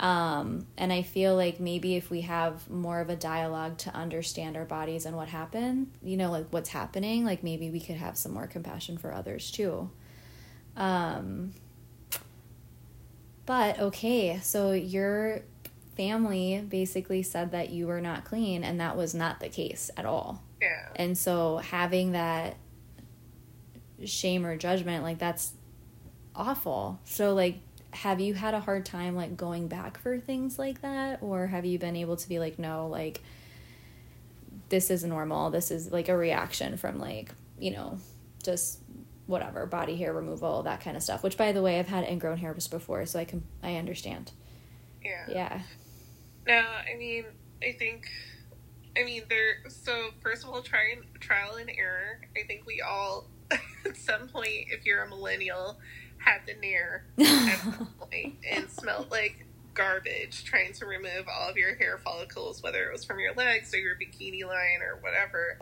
Um, 0.00 0.66
and 0.76 0.92
I 0.92 1.02
feel 1.02 1.34
like 1.34 1.58
maybe 1.58 1.96
if 1.96 2.08
we 2.08 2.20
have 2.20 2.70
more 2.70 3.00
of 3.00 3.10
a 3.10 3.16
dialogue 3.16 3.78
to 3.78 3.94
understand 3.94 4.56
our 4.56 4.64
bodies 4.64 5.06
and 5.06 5.16
what 5.16 5.26
happened, 5.26 5.90
you 6.02 6.16
know, 6.16 6.30
like 6.30 6.46
what's 6.50 6.68
happening, 6.68 7.24
like 7.24 7.42
maybe 7.42 7.70
we 7.70 7.80
could 7.80 7.96
have 7.96 8.16
some 8.16 8.32
more 8.32 8.46
compassion 8.46 8.96
for 8.96 9.12
others 9.12 9.50
too. 9.50 9.90
Um, 10.76 11.52
but 13.44 13.80
okay, 13.80 14.38
so 14.40 14.70
your 14.70 15.40
family 15.96 16.64
basically 16.68 17.24
said 17.24 17.50
that 17.50 17.70
you 17.70 17.88
were 17.88 18.00
not 18.00 18.24
clean, 18.24 18.62
and 18.62 18.80
that 18.80 18.96
was 18.96 19.14
not 19.14 19.40
the 19.40 19.48
case 19.48 19.90
at 19.96 20.04
all. 20.04 20.42
Yeah 20.60 20.88
And 20.96 21.16
so 21.16 21.58
having 21.58 22.12
that 22.12 22.56
shame 24.04 24.46
or 24.46 24.56
judgment, 24.56 25.02
like 25.04 25.18
that's 25.18 25.52
awful. 26.34 27.00
So 27.04 27.34
like 27.34 27.58
have 27.90 28.20
you 28.20 28.34
had 28.34 28.54
a 28.54 28.60
hard 28.60 28.84
time 28.84 29.16
like 29.16 29.36
going 29.36 29.66
back 29.66 29.98
for 29.98 30.18
things 30.18 30.58
like 30.58 30.82
that 30.82 31.22
or 31.22 31.46
have 31.46 31.64
you 31.64 31.78
been 31.78 31.96
able 31.96 32.16
to 32.16 32.28
be 32.28 32.38
like 32.38 32.58
no, 32.58 32.86
like 32.86 33.20
this 34.68 34.90
is 34.90 35.04
normal. 35.04 35.50
This 35.50 35.70
is 35.70 35.90
like 35.90 36.08
a 36.08 36.16
reaction 36.16 36.76
from 36.76 36.98
like, 36.98 37.32
you 37.58 37.70
know, 37.70 37.98
just 38.42 38.80
whatever, 39.26 39.66
body 39.66 39.96
hair 39.96 40.12
removal, 40.12 40.62
that 40.62 40.80
kind 40.80 40.96
of 40.96 41.02
stuff. 41.02 41.22
Which 41.22 41.36
by 41.36 41.52
the 41.52 41.62
way, 41.62 41.78
I've 41.78 41.88
had 41.88 42.04
ingrown 42.04 42.38
hairs 42.38 42.68
before, 42.68 43.04
so 43.06 43.18
I 43.18 43.24
can 43.24 43.42
I 43.62 43.76
understand. 43.76 44.32
yeah 45.02 45.24
Yeah. 45.28 45.60
No, 46.46 46.54
I 46.56 46.96
mean, 46.96 47.24
I 47.62 47.72
think, 47.72 48.08
I 48.98 49.04
mean, 49.04 49.22
there. 49.28 49.56
So 49.68 50.10
first 50.20 50.44
of 50.44 50.50
all, 50.50 50.62
try 50.62 50.90
and 50.92 51.04
trial 51.20 51.56
and 51.56 51.70
error. 51.70 52.20
I 52.36 52.46
think 52.46 52.66
we 52.66 52.80
all, 52.80 53.26
at 53.50 53.96
some 53.96 54.28
point, 54.28 54.68
if 54.70 54.84
you're 54.84 55.02
a 55.02 55.08
millennial, 55.08 55.78
had 56.18 56.40
the 56.46 56.54
nair 56.54 57.04
at 57.18 57.58
some 57.62 57.88
point 57.98 58.36
and 58.50 58.68
smelled 58.68 59.10
like 59.10 59.46
garbage 59.74 60.42
trying 60.44 60.72
to 60.72 60.84
remove 60.86 61.26
all 61.28 61.48
of 61.48 61.56
your 61.56 61.76
hair 61.76 61.98
follicles, 61.98 62.62
whether 62.62 62.84
it 62.84 62.92
was 62.92 63.04
from 63.04 63.20
your 63.20 63.32
legs 63.34 63.72
or 63.72 63.78
your 63.78 63.94
bikini 63.94 64.44
line 64.44 64.82
or 64.82 64.98
whatever. 65.00 65.58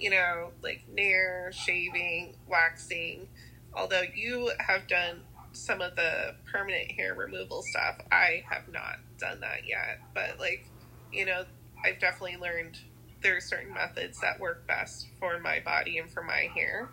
You 0.00 0.10
know, 0.10 0.50
like 0.62 0.82
nair, 0.92 1.50
shaving, 1.52 2.34
waxing. 2.48 3.28
although 3.74 4.02
you 4.14 4.50
have 4.58 4.88
done 4.88 5.20
some 5.52 5.82
of 5.82 5.94
the 5.96 6.34
permanent 6.50 6.90
hair 6.92 7.14
removal 7.14 7.62
stuff, 7.62 7.98
I 8.10 8.42
have 8.48 8.72
not 8.72 8.96
done 9.18 9.40
that 9.40 9.66
yet. 9.66 10.00
But 10.14 10.40
like, 10.40 10.66
you 11.12 11.26
know, 11.26 11.44
I've 11.84 11.98
definitely 11.98 12.36
learned 12.36 12.78
there 13.22 13.36
are 13.36 13.40
certain 13.40 13.72
methods 13.72 14.20
that 14.20 14.40
work 14.40 14.66
best 14.66 15.06
for 15.18 15.38
my 15.38 15.60
body 15.60 15.98
and 15.98 16.10
for 16.10 16.22
my 16.22 16.48
hair. 16.54 16.88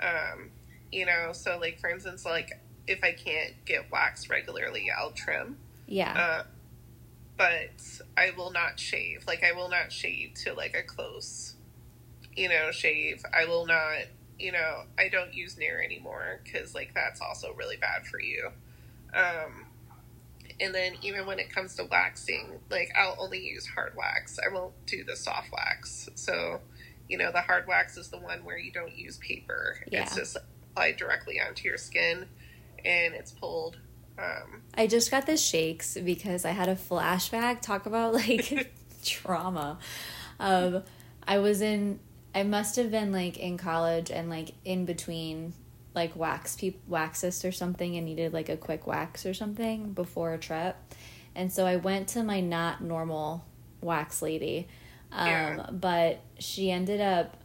Um, 0.00 0.50
you 0.92 1.06
know, 1.06 1.32
so 1.32 1.58
like 1.58 1.78
for 1.80 1.90
instance, 1.90 2.24
like 2.24 2.50
if 2.86 3.02
I 3.02 3.12
can't 3.12 3.52
get 3.64 3.90
waxed 3.90 4.30
regularly, 4.30 4.88
I'll 4.96 5.10
trim. 5.10 5.58
Yeah. 5.86 6.12
Uh, 6.12 6.44
but 7.36 8.00
I 8.16 8.30
will 8.36 8.52
not 8.52 8.78
shave. 8.78 9.24
Like 9.26 9.42
I 9.42 9.52
will 9.52 9.68
not 9.68 9.92
shave 9.92 10.34
to 10.44 10.54
like 10.54 10.76
a 10.76 10.82
close, 10.82 11.54
you 12.36 12.48
know, 12.48 12.70
shave. 12.70 13.24
I 13.36 13.46
will 13.46 13.66
not, 13.66 14.04
you 14.38 14.52
know, 14.52 14.84
I 14.98 15.08
don't 15.08 15.34
use 15.34 15.58
Nair 15.58 15.82
anymore 15.82 16.40
because 16.44 16.74
like 16.74 16.94
that's 16.94 17.20
also 17.20 17.52
really 17.54 17.76
bad 17.76 18.06
for 18.06 18.20
you. 18.20 18.50
Um, 19.12 19.63
and 20.60 20.74
then 20.74 20.94
even 21.02 21.26
when 21.26 21.38
it 21.38 21.50
comes 21.50 21.74
to 21.76 21.84
waxing, 21.84 22.58
like 22.70 22.90
I'll 22.96 23.16
only 23.18 23.40
use 23.40 23.66
hard 23.66 23.94
wax. 23.96 24.38
I 24.38 24.52
won't 24.52 24.74
do 24.86 25.04
the 25.04 25.16
soft 25.16 25.50
wax. 25.52 26.08
So, 26.14 26.60
you 27.08 27.18
know, 27.18 27.32
the 27.32 27.40
hard 27.40 27.66
wax 27.66 27.96
is 27.96 28.08
the 28.08 28.18
one 28.18 28.44
where 28.44 28.58
you 28.58 28.70
don't 28.70 28.96
use 28.96 29.18
paper. 29.18 29.78
Yeah. 29.90 30.02
It's 30.02 30.14
just 30.14 30.36
applied 30.70 30.96
directly 30.96 31.40
onto 31.40 31.68
your 31.68 31.78
skin 31.78 32.26
and 32.84 33.14
it's 33.14 33.32
pulled. 33.32 33.78
Um, 34.18 34.62
I 34.74 34.86
just 34.86 35.10
got 35.10 35.26
the 35.26 35.36
shakes 35.36 35.96
because 35.96 36.44
I 36.44 36.50
had 36.50 36.68
a 36.68 36.76
flashback. 36.76 37.60
Talk 37.60 37.86
about 37.86 38.14
like 38.14 38.72
trauma. 39.04 39.78
Um, 40.38 40.82
I 41.26 41.38
was 41.38 41.60
in. 41.60 42.00
I 42.34 42.42
must 42.42 42.74
have 42.76 42.90
been 42.90 43.12
like 43.12 43.38
in 43.38 43.56
college 43.56 44.10
and 44.10 44.28
like 44.28 44.54
in 44.64 44.84
between 44.86 45.54
like 45.94 46.16
wax 46.16 46.56
pe- 46.56 46.74
waxist 46.90 47.44
or 47.48 47.52
something 47.52 47.96
and 47.96 48.04
needed 48.06 48.32
like 48.32 48.48
a 48.48 48.56
quick 48.56 48.86
wax 48.86 49.24
or 49.26 49.34
something 49.34 49.92
before 49.92 50.32
a 50.34 50.38
trip. 50.38 50.76
And 51.34 51.52
so 51.52 51.66
I 51.66 51.76
went 51.76 52.08
to 52.08 52.22
my 52.22 52.40
not 52.40 52.82
normal 52.82 53.44
wax 53.80 54.22
lady. 54.22 54.68
Um, 55.12 55.26
Yeah. 55.28 55.66
but 55.72 56.20
she 56.38 56.70
ended 56.70 57.00
up 57.00 57.36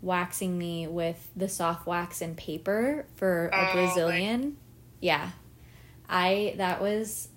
waxing 0.00 0.56
me 0.58 0.86
with 0.86 1.28
the 1.36 1.48
soft 1.48 1.86
wax 1.86 2.20
and 2.20 2.36
paper 2.36 3.06
for 3.16 3.48
a 3.48 3.70
Oh, 3.70 3.72
Brazilian. 3.72 4.56
Yeah. 5.00 5.30
I 6.08 6.54
that 6.58 6.80
was 6.80 7.28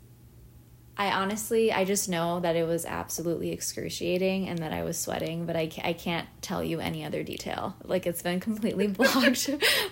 I 0.99 1.11
honestly 1.11 1.71
I 1.71 1.85
just 1.85 2.09
know 2.09 2.39
that 2.39 2.55
it 2.55 2.65
was 2.65 2.85
absolutely 2.85 3.51
excruciating 3.51 4.47
and 4.49 4.59
that 4.59 4.73
I 4.73 4.83
was 4.83 4.97
sweating, 4.97 5.45
but 5.45 5.55
I, 5.55 5.69
I 5.83 5.93
can't 5.93 6.27
tell 6.41 6.63
you 6.63 6.79
any 6.79 7.05
other 7.05 7.21
detail. 7.23 7.75
Like 7.83 8.07
it's 8.07 8.21
been 8.23 8.39
completely 8.39 8.87
blocked 8.99 9.49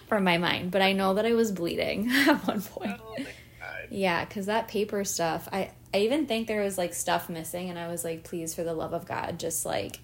from 0.08 0.24
my 0.24 0.38
mind, 0.38 0.72
but 0.72 0.82
I 0.82 0.94
know 0.94 1.14
that 1.14 1.26
I 1.26 1.34
was 1.34 1.52
bleeding 1.52 2.10
at 2.12 2.48
one 2.48 2.62
point. 2.62 3.00
oh 3.04 3.14
my 3.18 3.24
god. 3.24 3.88
Yeah, 3.92 4.26
cuz 4.26 4.48
that 4.48 4.68
paper 4.68 5.04
stuff, 5.04 5.48
I 5.52 5.72
I 5.94 6.00
even 6.00 6.26
think 6.26 6.48
there 6.48 6.62
was 6.64 6.78
like 6.78 6.94
stuff 6.94 7.30
missing 7.30 7.70
and 7.70 7.78
I 7.80 7.88
was 7.88 8.04
like 8.04 8.24
please 8.24 8.54
for 8.56 8.64
the 8.64 8.74
love 8.74 8.94
of 8.94 9.06
god 9.06 9.40
just 9.40 9.66
like 9.66 10.00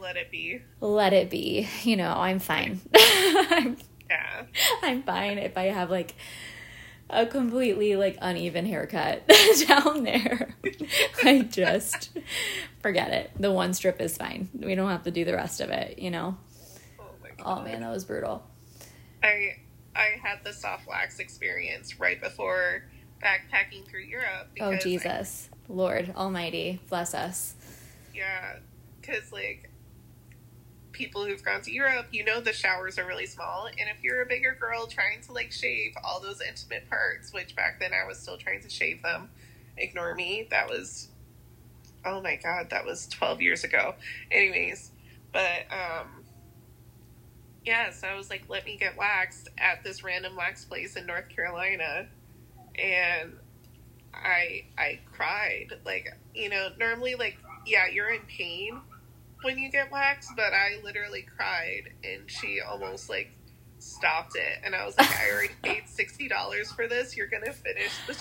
Let 0.00 0.16
it 0.16 0.30
be. 0.30 0.62
let 0.80 1.12
it 1.12 1.30
be. 1.30 1.68
You 1.82 1.96
know, 1.96 2.12
I'm 2.12 2.38
fine. 2.38 2.80
I'm 2.94 3.76
Yeah. 4.08 4.44
I'm 4.82 5.02
fine 5.02 5.38
if 5.38 5.58
I 5.58 5.64
have 5.64 5.90
like 5.90 6.14
a 7.08 7.24
completely 7.26 7.96
like 7.96 8.18
uneven 8.20 8.66
haircut 8.66 9.22
down 9.68 10.02
there. 10.04 10.54
I 11.24 11.40
just 11.42 12.10
forget 12.80 13.10
it. 13.12 13.30
The 13.38 13.52
one 13.52 13.74
strip 13.74 14.00
is 14.00 14.16
fine. 14.16 14.48
We 14.54 14.74
don't 14.74 14.90
have 14.90 15.04
to 15.04 15.10
do 15.10 15.24
the 15.24 15.34
rest 15.34 15.60
of 15.60 15.70
it, 15.70 15.98
you 15.98 16.10
know. 16.10 16.36
Oh, 16.98 17.04
oh 17.04 17.04
my 17.22 17.28
god. 17.36 17.60
Oh 17.60 17.64
man, 17.64 17.80
that 17.82 17.90
was 17.92 18.04
brutal. 18.04 18.42
I 19.22 19.56
I 19.94 20.16
had 20.22 20.44
the 20.44 20.52
soft 20.52 20.86
wax 20.86 21.18
experience 21.20 21.98
right 22.00 22.20
before 22.20 22.84
backpacking 23.22 23.86
through 23.86 24.02
Europe. 24.02 24.48
Oh 24.60 24.70
because 24.70 24.74
I- 24.74 24.78
Jesus. 24.82 25.50
Lord 25.68 26.12
Almighty, 26.16 26.80
bless 26.88 27.12
us. 27.14 27.54
yeah, 28.14 28.56
because 29.00 29.32
like 29.32 29.68
people 30.96 31.24
who've 31.24 31.44
gone 31.44 31.60
to 31.60 31.70
Europe, 31.70 32.06
you 32.10 32.24
know 32.24 32.40
the 32.40 32.52
showers 32.52 32.98
are 32.98 33.06
really 33.06 33.26
small, 33.26 33.66
and 33.66 33.90
if 33.94 34.02
you're 34.02 34.22
a 34.22 34.26
bigger 34.26 34.56
girl 34.58 34.86
trying 34.86 35.20
to 35.22 35.32
like 35.32 35.52
shave 35.52 35.92
all 36.02 36.20
those 36.20 36.40
intimate 36.40 36.88
parts, 36.88 37.32
which 37.32 37.54
back 37.54 37.78
then 37.78 37.92
I 37.92 38.06
was 38.06 38.18
still 38.18 38.38
trying 38.38 38.62
to 38.62 38.70
shave 38.70 39.02
them, 39.02 39.28
ignore 39.76 40.14
me. 40.14 40.48
That 40.50 40.68
was 40.68 41.08
oh 42.04 42.20
my 42.22 42.36
god, 42.42 42.70
that 42.70 42.84
was 42.84 43.06
twelve 43.08 43.42
years 43.42 43.62
ago. 43.64 43.94
Anyways, 44.30 44.90
but 45.32 45.66
um. 45.70 46.24
Yeah, 47.64 47.90
so 47.90 48.06
I 48.06 48.14
was 48.14 48.30
like, 48.30 48.44
let 48.48 48.64
me 48.64 48.76
get 48.76 48.96
waxed 48.96 49.48
at 49.58 49.82
this 49.82 50.04
random 50.04 50.36
wax 50.36 50.64
place 50.64 50.94
in 50.94 51.04
North 51.04 51.28
Carolina. 51.28 52.06
And 52.80 53.32
I 54.14 54.66
I 54.78 55.00
cried. 55.12 55.72
Like, 55.84 56.16
you 56.32 56.48
know, 56.48 56.68
normally 56.78 57.16
like 57.16 57.36
yeah, 57.66 57.88
you're 57.92 58.10
in 58.10 58.20
pain 58.28 58.80
when 59.42 59.58
you 59.58 59.70
get 59.70 59.90
waxed, 59.90 60.30
but 60.36 60.52
I 60.52 60.80
literally 60.82 61.26
cried 61.36 61.90
and 62.04 62.30
she 62.30 62.60
almost 62.60 63.08
like 63.08 63.30
stopped 63.78 64.36
it. 64.36 64.60
And 64.64 64.74
I 64.74 64.84
was 64.84 64.96
like, 64.98 65.10
I 65.10 65.30
already 65.32 65.54
paid 65.62 65.82
sixty 65.88 66.28
dollars 66.28 66.72
for 66.72 66.88
this, 66.88 67.16
you're 67.16 67.28
gonna 67.28 67.52
finish 67.52 67.92
the 68.06 68.16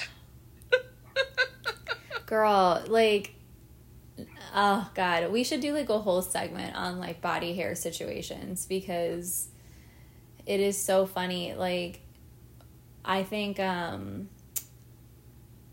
Girl, 2.25 2.83
like 2.87 3.35
oh 4.53 4.89
god, 4.95 5.31
we 5.31 5.43
should 5.43 5.61
do 5.61 5.73
like 5.73 5.89
a 5.89 5.99
whole 5.99 6.21
segment 6.21 6.75
on 6.75 6.99
like 6.99 7.21
body 7.21 7.53
hair 7.53 7.75
situations 7.75 8.65
because 8.65 9.49
it 10.45 10.59
is 10.59 10.81
so 10.81 11.05
funny. 11.05 11.53
Like 11.53 12.01
I 13.03 13.23
think 13.23 13.59
um 13.59 14.29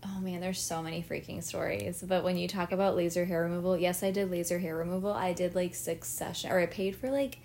oh 0.05 0.19
man, 0.19 0.41
there's 0.41 0.59
so 0.59 0.81
many 0.81 1.03
freaking 1.03 1.43
stories. 1.43 2.03
But 2.05 2.23
when 2.23 2.37
you 2.37 2.47
talk 2.47 2.71
about 2.71 2.95
laser 2.95 3.25
hair 3.25 3.43
removal, 3.43 3.77
yes, 3.77 4.03
I 4.03 4.11
did 4.11 4.31
laser 4.31 4.59
hair 4.59 4.75
removal. 4.75 5.13
I 5.13 5.33
did 5.33 5.55
like 5.55 5.75
six 5.75 6.07
sessions, 6.09 6.51
or 6.51 6.59
I 6.59 6.65
paid 6.65 6.95
for 6.95 7.09
like, 7.09 7.39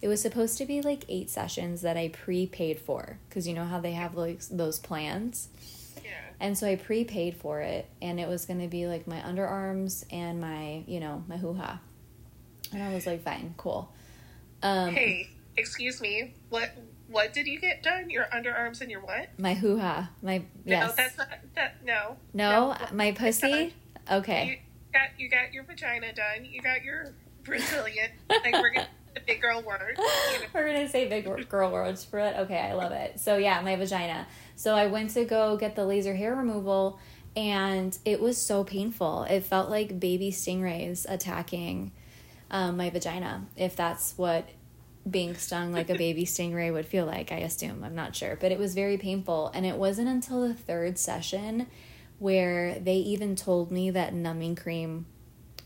it 0.00 0.08
was 0.08 0.20
supposed 0.20 0.58
to 0.58 0.66
be 0.66 0.82
like 0.82 1.04
eight 1.08 1.30
sessions 1.30 1.82
that 1.82 1.96
I 1.96 2.08
prepaid 2.08 2.78
for. 2.78 3.18
Because 3.28 3.46
you 3.46 3.54
know 3.54 3.64
how 3.64 3.80
they 3.80 3.92
have 3.92 4.16
like 4.16 4.40
those 4.50 4.78
plans? 4.78 5.48
Yeah. 6.04 6.10
And 6.40 6.58
so 6.58 6.66
I 6.66 6.76
prepaid 6.76 7.36
for 7.36 7.60
it, 7.60 7.88
and 8.00 8.18
it 8.18 8.28
was 8.28 8.46
to 8.46 8.68
be 8.68 8.86
like 8.86 9.06
my 9.06 9.20
underarms 9.20 10.04
and 10.10 10.40
my, 10.40 10.82
you 10.86 11.00
know, 11.00 11.24
my 11.28 11.36
hoo 11.36 11.54
ha. 11.54 11.80
And 12.72 12.82
I 12.82 12.92
was 12.94 13.06
like, 13.06 13.22
fine, 13.22 13.54
cool. 13.56 13.92
Um, 14.62 14.94
Hey, 14.94 15.28
excuse 15.56 16.00
me, 16.00 16.34
what 16.48 16.70
what 17.12 17.32
did 17.32 17.46
you 17.46 17.60
get 17.60 17.82
done? 17.82 18.10
Your 18.10 18.24
underarms 18.24 18.80
and 18.80 18.90
your 18.90 19.00
what? 19.00 19.28
My 19.38 19.54
hoo 19.54 19.78
ha. 19.78 20.10
My, 20.22 20.42
yes. 20.64 20.88
No, 20.88 20.94
that's 20.96 21.18
not 21.18 21.28
that 21.54 21.84
no. 21.84 22.16
no, 22.34 22.72
no. 22.72 22.86
my 22.92 23.12
pussy? 23.12 23.74
Okay. 24.10 24.48
You 24.48 24.56
got 24.92 25.08
you 25.18 25.30
got 25.30 25.52
your 25.52 25.64
vagina 25.64 26.12
done. 26.12 26.44
You 26.44 26.60
got 26.60 26.82
your 26.82 27.14
Brazilian. 27.44 28.10
like 28.28 28.52
we're 28.54 28.70
gonna 28.70 28.88
big 29.26 29.40
girl 29.40 29.62
word. 29.62 29.96
You 29.98 30.38
know? 30.40 30.46
We're 30.54 30.66
gonna 30.66 30.88
say 30.88 31.08
big 31.08 31.48
girl 31.48 31.70
words 31.70 32.04
for 32.04 32.18
it. 32.18 32.36
Okay, 32.38 32.58
I 32.58 32.74
love 32.74 32.92
it. 32.92 33.20
So 33.20 33.36
yeah, 33.36 33.60
my 33.60 33.76
vagina. 33.76 34.26
So 34.56 34.74
I 34.74 34.86
went 34.86 35.10
to 35.10 35.24
go 35.24 35.56
get 35.56 35.76
the 35.76 35.84
laser 35.84 36.14
hair 36.14 36.34
removal, 36.34 36.98
and 37.36 37.96
it 38.04 38.20
was 38.20 38.38
so 38.38 38.64
painful. 38.64 39.24
It 39.24 39.44
felt 39.44 39.70
like 39.70 39.98
baby 40.00 40.30
stingrays 40.30 41.06
attacking 41.08 41.92
um, 42.50 42.76
my 42.76 42.90
vagina. 42.90 43.46
If 43.56 43.76
that's 43.76 44.14
what 44.16 44.48
being 45.08 45.34
stung 45.34 45.72
like 45.72 45.90
a 45.90 45.94
baby 45.94 46.24
stingray 46.24 46.72
would 46.72 46.86
feel 46.86 47.06
like, 47.06 47.32
I 47.32 47.38
assume. 47.38 47.82
I'm 47.82 47.94
not 47.94 48.14
sure, 48.14 48.36
but 48.40 48.52
it 48.52 48.58
was 48.58 48.74
very 48.74 48.96
painful. 48.96 49.50
And 49.54 49.66
it 49.66 49.76
wasn't 49.76 50.08
until 50.08 50.46
the 50.46 50.54
third 50.54 50.98
session 50.98 51.66
where 52.18 52.78
they 52.78 52.96
even 52.96 53.34
told 53.34 53.72
me 53.72 53.90
that 53.90 54.14
numbing 54.14 54.54
cream 54.54 55.06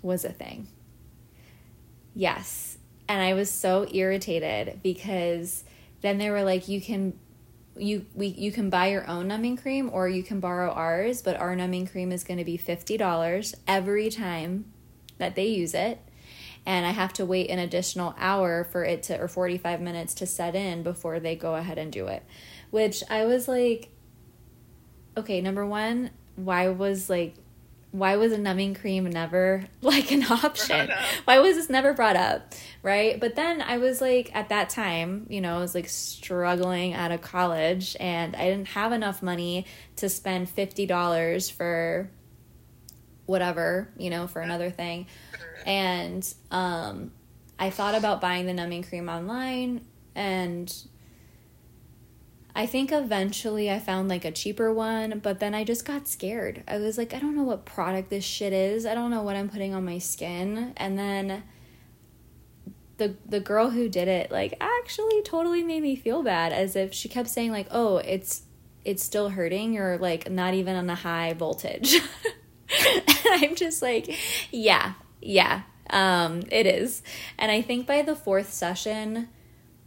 was 0.01 0.25
a 0.25 0.33
thing. 0.33 0.69
Yes. 2.15 2.79
And 3.09 3.21
I 3.21 3.35
was 3.35 3.51
so 3.51 3.87
irritated 3.93 4.81
because 4.83 5.65
then 6.01 6.17
they 6.19 6.31
were 6.31 6.43
like, 6.43 6.69
you 6.69 6.81
can 6.81 7.19
you 7.79 8.07
we 8.15 8.29
you 8.29 8.51
can 8.51 8.71
buy 8.71 8.87
your 8.87 9.07
own 9.07 9.29
numbing 9.29 9.59
cream 9.59 9.91
or 9.93 10.09
you 10.09 10.23
can 10.23 10.41
borrow 10.41 10.71
ours, 10.71 11.21
but 11.21 11.37
our 11.37 11.55
numbing 11.55 11.87
cream 11.87 12.11
is 12.11 12.25
going 12.25 12.39
to 12.39 12.45
be 12.45 12.57
$50 12.57 13.55
every 13.69 14.09
time 14.09 14.65
that 15.19 15.35
they 15.35 15.47
use 15.47 15.75
it. 15.75 16.01
And 16.67 16.85
I 16.85 16.91
have 16.91 17.13
to 17.15 17.25
wait 17.25 17.49
an 17.49 17.59
additional 17.59 18.15
hour 18.19 18.65
for 18.65 18.85
it 18.85 19.05
to 19.05 19.19
or 19.21 19.29
45 19.29 19.81
minutes 19.81 20.15
to 20.15 20.27
set 20.27 20.55
in 20.55 20.83
before 20.83 21.21
they 21.21 21.37
go 21.37 21.55
ahead 21.55 21.79
and 21.79 21.93
do 21.93 22.09
it. 22.09 22.23
Which 22.71 23.03
I 23.09 23.25
was 23.25 23.49
like 23.49 23.91
okay, 25.17 25.41
number 25.41 25.65
1, 25.65 26.11
why 26.37 26.69
was 26.69 27.09
like 27.09 27.35
why 27.93 28.17
was 28.17 28.31
a 28.31 28.37
numbing 28.37 28.75
cream 28.75 29.05
never 29.07 29.65
like 29.81 30.11
an 30.13 30.25
option? 30.25 30.91
Why 31.25 31.39
was 31.39 31.57
this 31.57 31.71
never 31.71 31.95
brought 31.95 32.17
up? 32.17 32.53
Right? 32.83 33.19
But 33.19 33.37
then 33.37 33.63
I 33.63 33.79
was 33.79 34.01
like 34.03 34.31
at 34.35 34.51
that 34.51 34.69
time, 34.69 35.27
you 35.31 35.41
know, 35.41 35.57
I 35.57 35.61
was 35.61 35.75
like 35.75 35.89
struggling 35.89 36.93
out 36.93 37.11
of 37.11 37.23
college 37.23 37.97
and 37.99 38.37
I 38.37 38.51
didn't 38.51 38.69
have 38.69 38.93
enough 38.93 39.23
money 39.23 39.65
to 39.97 40.11
spend 40.11 40.55
$50 40.55 41.53
for 41.53 42.11
whatever, 43.27 43.89
you 43.99 44.11
know, 44.11 44.27
for 44.27 44.41
another 44.41 44.71
thing. 44.71 45.07
And 45.65 46.27
um 46.51 47.13
I 47.59 47.71
thought 47.71 47.95
about 47.95 48.21
buying 48.21 48.47
the 48.47 48.55
numbing 48.55 48.83
cream 48.83 49.09
online 49.09 49.85
and 50.15 50.73
I 52.57 52.65
think 52.65 52.91
eventually 52.91 53.71
I 53.71 53.79
found 53.79 54.09
like 54.09 54.25
a 54.25 54.33
cheaper 54.33 54.73
one, 54.73 55.21
but 55.23 55.41
then 55.41 55.55
I 55.55 55.63
just 55.63 55.85
got 55.85 56.09
scared. 56.09 56.65
I 56.67 56.79
was 56.79 56.97
like, 56.97 57.13
I 57.13 57.19
don't 57.19 57.37
know 57.37 57.43
what 57.43 57.67
product 57.67 58.09
this 58.09 58.25
shit 58.25 58.55
is. 58.55 58.87
I 58.87 58.95
don't 58.95 59.11
know 59.11 59.23
what 59.23 59.37
I'm 59.37 59.51
putting 59.51 59.75
on 59.75 59.85
my 59.85 59.99
skin. 59.99 60.73
And 60.79 60.99
then 60.99 61.43
the 62.97 63.15
the 63.27 63.41
girl 63.41 63.71
who 63.71 63.91
did 63.91 64.09
it 64.09 64.31
like 64.31 64.55
actually 64.59 65.21
totally 65.23 65.63
made 65.63 65.83
me 65.83 65.97
feel 65.97 66.23
bad 66.23 66.51
as 66.55 66.77
if 66.77 66.95
she 66.95 67.11
kept 67.11 67.29
saying 67.29 67.53
like, 67.53 67.67
"Oh, 67.71 67.99
it's 67.99 68.45
it's 68.87 69.03
still 69.03 69.29
hurting. 69.29 69.75
You're 69.75 69.99
like 69.99 70.31
not 70.31 70.55
even 70.55 70.77
on 70.77 70.89
a 70.89 70.95
high 70.95 71.35
voltage." 71.35 72.01
I'm 73.27 73.55
just 73.55 73.83
like, 73.83 74.15
"Yeah, 74.51 74.95
yeah, 75.21 75.63
um, 75.91 76.43
it 76.51 76.67
is." 76.67 77.03
And 77.39 77.51
I 77.51 77.63
think 77.63 77.87
by 77.87 78.03
the 78.03 78.17
fourth 78.17 78.53
session, 78.53 79.29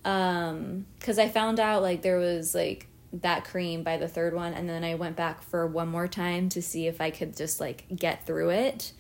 um, 0.06 0.86
because 1.00 1.20
I 1.20 1.28
found 1.30 1.60
out 1.60 1.82
like 1.82 2.02
there 2.02 2.20
was 2.20 2.56
like 2.56 2.88
that 3.12 3.44
cream 3.44 3.84
by 3.84 3.98
the 3.98 4.08
third 4.08 4.34
one, 4.34 4.54
and 4.54 4.70
then 4.70 4.84
I 4.84 4.96
went 4.96 5.16
back 5.16 5.42
for 5.42 5.66
one 5.68 5.88
more 5.88 6.08
time 6.08 6.50
to 6.50 6.62
see 6.62 6.88
if 6.88 7.02
I 7.02 7.10
could 7.12 7.36
just 7.36 7.60
like 7.60 7.86
get 7.96 8.26
through 8.26 8.50
it. 8.52 8.94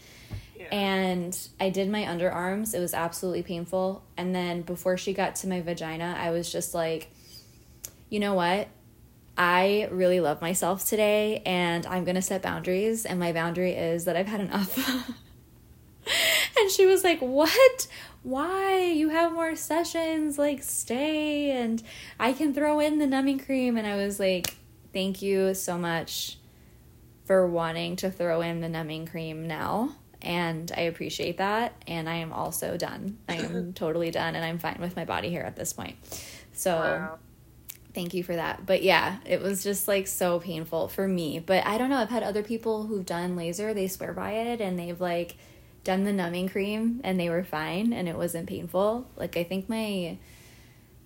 And 0.71 1.37
I 1.59 1.69
did 1.69 1.89
my 1.89 2.03
underarms. 2.03 2.75
It 2.75 2.79
was 2.79 2.93
absolutely 2.93 3.43
painful. 3.43 4.03
And 4.17 4.35
then 4.35 4.61
before 4.61 4.97
she 4.97 5.13
got 5.13 5.35
to 5.35 5.47
my 5.47 5.61
vagina, 5.61 6.15
I 6.19 6.31
was 6.31 6.51
just 6.51 6.73
like, 6.73 7.09
you 8.09 8.19
know 8.19 8.33
what? 8.33 8.67
I 9.39 9.87
really 9.89 10.19
love 10.19 10.41
myself 10.41 10.85
today 10.85 11.41
and 11.45 11.85
I'm 11.85 12.03
going 12.03 12.15
to 12.15 12.21
set 12.21 12.41
boundaries. 12.41 13.05
And 13.05 13.17
my 13.21 13.31
boundary 13.31 13.71
is 13.71 14.03
that 14.03 14.17
I've 14.17 14.27
had 14.27 14.41
enough. 14.41 14.77
and 16.59 16.69
she 16.69 16.85
was 16.85 17.05
like, 17.05 17.19
What? 17.19 17.87
Why? 18.21 18.83
You 18.83 19.09
have 19.09 19.31
more 19.31 19.55
sessions. 19.55 20.37
Like, 20.37 20.61
stay. 20.61 21.51
And 21.51 21.81
I 22.19 22.33
can 22.33 22.53
throw 22.53 22.81
in 22.81 22.99
the 22.99 23.07
numbing 23.07 23.39
cream. 23.39 23.77
And 23.77 23.87
I 23.87 23.95
was 23.95 24.19
like, 24.19 24.57
Thank 24.91 25.21
you 25.21 25.53
so 25.53 25.77
much 25.77 26.37
for 27.23 27.47
wanting 27.47 27.95
to 27.97 28.11
throw 28.11 28.41
in 28.41 28.59
the 28.59 28.67
numbing 28.67 29.07
cream 29.07 29.47
now 29.47 29.95
and 30.21 30.69
I 30.75 30.81
appreciate 30.81 31.37
that. 31.37 31.81
And 31.87 32.09
I 32.09 32.15
am 32.15 32.33
also 32.33 32.75
done. 32.75 33.19
I 33.29 33.35
am 33.35 33.71
totally 33.75 34.11
done, 34.11 34.35
and 34.35 34.43
I'm 34.43 34.59
fine 34.59 34.79
with 34.81 34.97
my 34.97 35.05
body 35.05 35.29
hair 35.31 35.45
at 35.45 35.55
this 35.55 35.71
point. 35.71 35.95
So. 36.51 36.75
Wow. 36.75 37.19
Thank 37.93 38.13
you 38.13 38.23
for 38.23 38.35
that. 38.35 38.65
But 38.65 38.83
yeah, 38.83 39.17
it 39.25 39.41
was 39.41 39.63
just 39.63 39.87
like 39.87 40.07
so 40.07 40.39
painful 40.39 40.87
for 40.87 41.07
me. 41.07 41.39
But 41.39 41.65
I 41.65 41.77
don't 41.77 41.89
know. 41.89 41.97
I've 41.97 42.09
had 42.09 42.23
other 42.23 42.43
people 42.43 42.85
who've 42.85 43.05
done 43.05 43.35
laser, 43.35 43.73
they 43.73 43.87
swear 43.87 44.13
by 44.13 44.31
it, 44.31 44.61
and 44.61 44.77
they've 44.77 44.99
like 44.99 45.37
done 45.83 46.03
the 46.03 46.13
numbing 46.13 46.49
cream 46.49 47.01
and 47.03 47.19
they 47.19 47.29
were 47.29 47.43
fine 47.43 47.93
and 47.93 48.07
it 48.07 48.15
wasn't 48.15 48.47
painful. 48.47 49.07
Like, 49.15 49.37
I 49.37 49.43
think 49.43 49.69
my, 49.69 50.17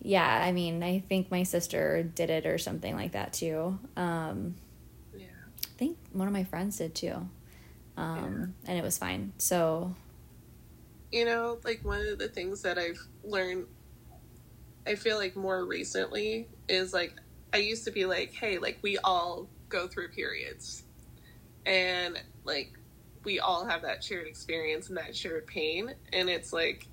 yeah, 0.02 0.44
I 0.44 0.52
mean, 0.52 0.84
I 0.84 1.00
think 1.08 1.32
my 1.32 1.44
sister 1.44 2.04
did 2.04 2.30
it 2.30 2.46
or 2.46 2.58
something 2.58 2.96
like 2.96 3.14
that 3.14 3.34
too. 3.34 3.78
Um, 3.96 4.56
yeah. 5.16 5.26
I 5.64 5.78
think 5.78 5.98
one 6.12 6.28
of 6.28 6.34
my 6.34 6.44
friends 6.44 6.78
did 6.78 6.96
too 6.96 7.30
um, 7.98 8.56
yeah. 8.64 8.70
and 8.70 8.78
it 8.80 8.84
was 8.84 8.98
fine. 8.98 9.34
So, 9.38 9.94
you 11.12 11.26
know, 11.26 11.60
like 11.64 11.84
one 11.84 12.06
of 12.06 12.18
the 12.18 12.28
things 12.28 12.62
that 12.64 12.78
I've 12.78 13.00
learned, 13.24 13.68
I 14.88 14.96
feel 14.96 15.18
like 15.18 15.36
more 15.36 15.66
recently 15.66 16.48
is 16.68 16.94
like 16.94 17.14
I 17.54 17.58
used 17.58 17.86
to 17.86 17.92
be 17.92 18.06
like, 18.06 18.34
hey, 18.34 18.58
like 18.58 18.80
we 18.82 18.98
all 18.98 19.48
go 19.70 19.88
through 19.88 20.10
periods, 20.10 20.84
and 21.66 22.22
like 22.44 22.74
we 23.24 23.40
all 23.40 23.66
have 23.66 23.84
that 23.84 24.04
shared 24.04 24.28
experience 24.28 24.90
and 24.90 24.98
that 24.98 25.16
shared 25.16 25.48
pain, 25.48 25.94
and 26.12 26.30
it's 26.30 26.52
like 26.54 26.88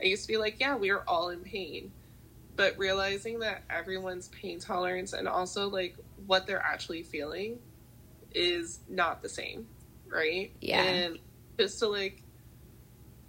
I 0.00 0.04
used 0.04 0.22
to 0.22 0.28
be 0.28 0.36
like, 0.38 0.60
yeah, 0.60 0.76
we 0.76 0.90
are 0.90 1.04
all 1.06 1.30
in 1.30 1.40
pain. 1.40 1.92
But 2.56 2.78
realizing 2.78 3.40
that 3.40 3.64
everyone's 3.68 4.28
pain 4.28 4.58
tolerance 4.60 5.12
and 5.12 5.28
also 5.28 5.68
like 5.68 5.96
what 6.24 6.46
they're 6.46 6.62
actually 6.62 7.02
feeling 7.02 7.58
is 8.32 8.80
not 8.88 9.20
the 9.20 9.28
same 9.28 9.66
right? 10.10 10.52
Yeah. 10.60 10.82
And 10.82 11.18
just 11.58 11.78
to 11.80 11.88
like 11.88 12.22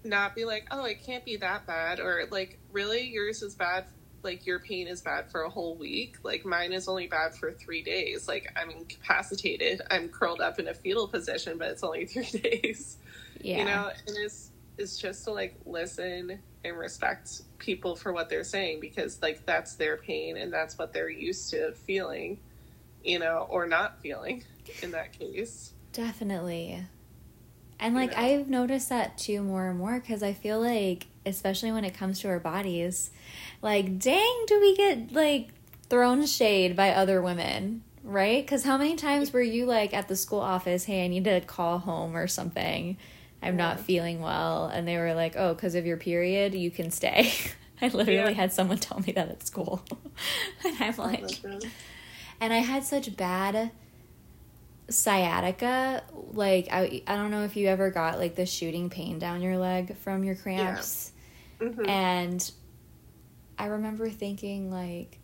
not 0.03 0.35
be 0.35 0.45
like, 0.45 0.67
oh, 0.71 0.85
it 0.85 1.03
can't 1.03 1.25
be 1.25 1.37
that 1.37 1.65
bad, 1.65 1.99
or 1.99 2.23
like, 2.31 2.59
really, 2.71 3.07
yours 3.09 3.41
is 3.41 3.55
bad. 3.55 3.85
Like 4.27 4.45
your 4.45 4.59
pain 4.59 4.87
is 4.87 4.99
bad 4.99 5.31
for 5.31 5.43
a 5.43 5.49
whole 5.49 5.77
week. 5.77 6.17
Like 6.21 6.43
mine 6.43 6.73
is 6.73 6.89
only 6.89 7.07
bad 7.07 7.33
for 7.33 7.53
three 7.53 7.81
days. 7.81 8.27
Like 8.27 8.51
I'm 8.57 8.69
incapacitated. 8.69 9.81
I'm 9.89 10.09
curled 10.09 10.41
up 10.41 10.59
in 10.59 10.67
a 10.67 10.73
fetal 10.73 11.07
position, 11.07 11.57
but 11.57 11.69
it's 11.69 11.81
only 11.81 12.05
three 12.13 12.29
days. 12.41 12.97
Yeah. 13.39 13.59
You 13.59 13.65
know, 13.65 13.89
and 14.05 14.17
it's 14.17 14.51
it's 14.77 14.97
just 14.97 15.23
to 15.23 15.31
like 15.31 15.55
listen 15.65 16.39
and 16.65 16.77
respect 16.77 17.43
people 17.57 17.95
for 17.95 18.11
what 18.11 18.29
they're 18.29 18.43
saying 18.43 18.81
because 18.81 19.21
like 19.21 19.45
that's 19.45 19.75
their 19.75 19.95
pain 19.95 20.35
and 20.35 20.51
that's 20.51 20.77
what 20.77 20.91
they're 20.91 21.09
used 21.09 21.49
to 21.51 21.71
feeling, 21.71 22.37
you 23.05 23.19
know, 23.19 23.47
or 23.49 23.65
not 23.65 24.01
feeling 24.01 24.43
in 24.83 24.91
that 24.91 25.17
case. 25.17 25.71
Definitely. 25.93 26.85
And 27.79 27.95
like 27.95 28.11
yeah. 28.11 28.21
I've 28.21 28.49
noticed 28.49 28.89
that 28.89 29.17
too 29.17 29.41
more 29.41 29.69
and 29.69 29.79
more 29.79 30.01
because 30.01 30.21
I 30.21 30.33
feel 30.33 30.59
like, 30.59 31.07
especially 31.27 31.71
when 31.71 31.85
it 31.85 31.93
comes 31.93 32.19
to 32.21 32.29
our 32.29 32.39
bodies, 32.39 33.11
like, 33.61 33.99
dang, 33.99 34.45
do 34.47 34.59
we 34.59 34.75
get 34.75 35.11
like 35.13 35.49
thrown 35.89 36.25
shade 36.25 36.75
by 36.75 36.91
other 36.91 37.21
women, 37.21 37.83
right? 38.03 38.43
Because 38.43 38.63
how 38.63 38.77
many 38.77 38.95
times 38.95 39.31
were 39.31 39.41
you 39.41 39.65
like 39.65 39.93
at 39.93 40.07
the 40.07 40.15
school 40.15 40.39
office, 40.39 40.85
hey, 40.85 41.05
I 41.05 41.07
need 41.07 41.25
to 41.25 41.41
call 41.41 41.79
home 41.79 42.15
or 42.15 42.27
something? 42.27 42.97
I'm 43.41 43.57
yeah. 43.57 43.67
not 43.67 43.79
feeling 43.79 44.21
well. 44.21 44.67
And 44.67 44.87
they 44.87 44.97
were 44.97 45.13
like, 45.13 45.35
oh, 45.37 45.53
because 45.53 45.75
of 45.75 45.85
your 45.85 45.97
period, 45.97 46.55
you 46.55 46.71
can 46.71 46.91
stay. 46.91 47.31
I 47.81 47.89
literally 47.89 48.31
yeah. 48.31 48.31
had 48.31 48.53
someone 48.53 48.79
tell 48.79 48.99
me 48.99 49.13
that 49.13 49.29
at 49.29 49.45
school. 49.45 49.83
and 50.65 50.75
I'm 50.79 50.95
oh 50.97 51.03
like, 51.03 51.43
and 52.41 52.51
I 52.53 52.57
had 52.57 52.83
such 52.83 53.15
bad 53.15 53.71
sciatica 54.89 56.01
like 56.31 56.69
I, 56.71 57.01
I 57.05 57.15
don't 57.15 57.29
know 57.29 57.43
if 57.43 57.57
you 57.57 57.67
ever 57.67 57.91
got 57.91 58.19
like 58.19 58.35
the 58.35 58.45
shooting 58.45 58.89
pain 58.89 59.19
down 59.19 59.41
your 59.41 59.57
leg 59.57 59.97
from 59.97 60.23
your 60.23 60.35
cramps. 60.35 61.11
Mm-hmm. 61.59 61.89
and 61.89 62.51
i 63.57 63.65
remember 63.65 64.09
thinking 64.09 64.71
like 64.71 65.19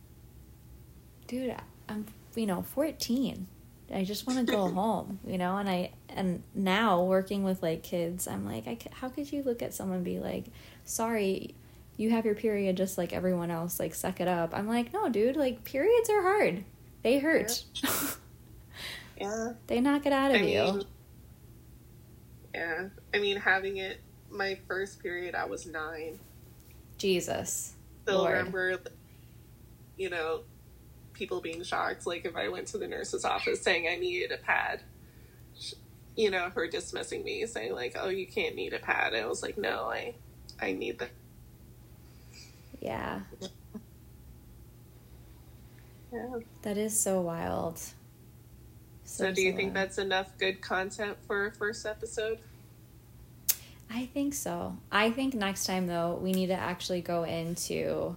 dude 1.27 1.55
i'm 1.89 2.05
you 2.35 2.45
know 2.45 2.61
14 2.61 3.47
i 3.93 4.03
just 4.03 4.25
want 4.25 4.45
to 4.45 4.51
go 4.51 4.67
home 4.73 5.19
you 5.25 5.37
know 5.37 5.57
and 5.57 5.69
i 5.69 5.91
and 6.09 6.43
now 6.53 7.03
working 7.03 7.43
with 7.43 7.61
like 7.61 7.83
kids 7.83 8.27
i'm 8.27 8.45
like 8.45 8.67
I, 8.67 8.77
how 8.91 9.09
could 9.09 9.31
you 9.31 9.43
look 9.43 9.61
at 9.61 9.73
someone 9.73 9.97
and 9.97 10.05
be 10.05 10.19
like 10.19 10.45
sorry 10.85 11.55
you 11.95 12.09
have 12.09 12.25
your 12.25 12.35
period 12.35 12.75
just 12.75 12.97
like 12.97 13.13
everyone 13.13 13.51
else 13.51 13.79
like 13.79 13.93
suck 13.93 14.19
it 14.19 14.27
up 14.27 14.55
i'm 14.55 14.67
like 14.67 14.93
no 14.93 15.09
dude 15.09 15.35
like 15.35 15.63
periods 15.63 16.09
are 16.09 16.21
hard 16.21 16.63
they 17.03 17.19
hurt 17.19 17.63
yeah. 17.75 17.89
Yeah. 19.19 19.53
They 19.67 19.79
knock 19.79 20.05
it 20.05 20.13
out 20.13 20.31
of 20.31 20.41
I 20.41 20.45
you. 20.45 20.63
Mean, 20.63 20.83
yeah. 22.53 22.87
I 23.13 23.19
mean, 23.19 23.37
having 23.37 23.77
it, 23.77 24.01
my 24.33 24.57
first 24.67 25.01
period, 25.01 25.35
I 25.35 25.45
was 25.45 25.65
nine. 25.65 26.19
Jesus. 26.97 27.75
Still 28.03 28.19
Lord. 28.19 28.37
remember, 28.37 28.79
you 29.97 30.09
know, 30.09 30.41
people 31.13 31.41
being 31.41 31.63
shocked. 31.63 32.05
Like, 32.05 32.25
if 32.25 32.35
I 32.35 32.49
went 32.49 32.67
to 32.67 32.77
the 32.77 32.87
nurse's 32.87 33.25
office 33.25 33.61
saying 33.61 33.87
I 33.87 33.95
needed 33.95 34.31
a 34.31 34.37
pad, 34.37 34.81
you 36.15 36.29
know, 36.31 36.49
her 36.49 36.67
dismissing 36.67 37.23
me, 37.23 37.45
saying, 37.45 37.73
like, 37.73 37.95
oh, 37.99 38.09
you 38.09 38.27
can't 38.27 38.55
need 38.55 38.73
a 38.73 38.79
pad. 38.79 39.13
I 39.15 39.25
was 39.25 39.41
like, 39.41 39.57
no, 39.57 39.85
I, 39.85 40.13
I 40.61 40.73
need 40.73 40.99
that. 40.99 41.09
Yeah. 42.81 43.21
Yeah. 46.11 46.39
That 46.61 46.77
is 46.77 46.97
so 46.97 47.21
wild. 47.21 47.79
So, 49.03 49.31
do 49.31 49.41
you 49.41 49.53
think 49.53 49.73
that's 49.73 49.97
enough 49.97 50.37
good 50.37 50.61
content 50.61 51.17
for 51.27 51.47
a 51.47 51.51
first 51.51 51.85
episode? 51.85 52.39
I 53.91 54.05
think 54.07 54.33
so. 54.33 54.77
I 54.91 55.11
think 55.11 55.33
next 55.33 55.65
time 55.65 55.87
though, 55.87 56.19
we 56.21 56.31
need 56.31 56.47
to 56.47 56.55
actually 56.55 57.01
go 57.01 57.23
into 57.23 58.15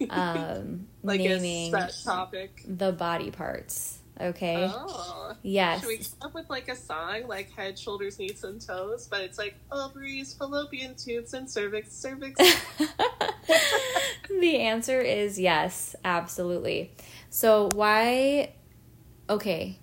um 0.10 0.86
like 1.02 1.20
naming 1.20 1.74
topic 2.04 2.64
the 2.66 2.92
body 2.92 3.30
parts. 3.30 3.98
Okay. 4.20 4.68
Oh. 4.70 5.34
Yes. 5.42 5.80
Should 5.80 5.88
we 5.88 5.96
come 5.98 6.28
up 6.28 6.34
with 6.34 6.50
like 6.50 6.68
a 6.68 6.76
song 6.76 7.26
like 7.26 7.50
head, 7.52 7.78
shoulders, 7.78 8.18
knees, 8.18 8.44
and 8.44 8.60
toes? 8.60 9.08
But 9.10 9.22
it's 9.22 9.38
like 9.38 9.56
ovaries, 9.70 10.34
fallopian 10.34 10.94
tubes, 10.94 11.32
and 11.34 11.50
cervix, 11.50 11.92
cervix. 11.92 12.36
the 14.28 14.58
answer 14.58 15.00
is 15.00 15.40
yes, 15.40 15.96
absolutely. 16.04 16.92
So 17.30 17.70
why 17.74 18.52
Okay. 19.28 19.78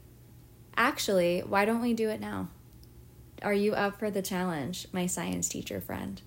Actually, 0.78 1.42
why 1.42 1.66
don't 1.66 1.82
we 1.82 1.94
do 1.94 2.10
it 2.10 2.22
now? 2.22 2.50
Are 3.42 3.54
you 3.54 3.74
up 3.74 4.00
for 4.00 4.12
the 4.12 4.22
challenge, 4.22 4.88
my 4.92 5.06
science 5.06 5.48
teacher 5.50 5.80
friend? 5.82 6.22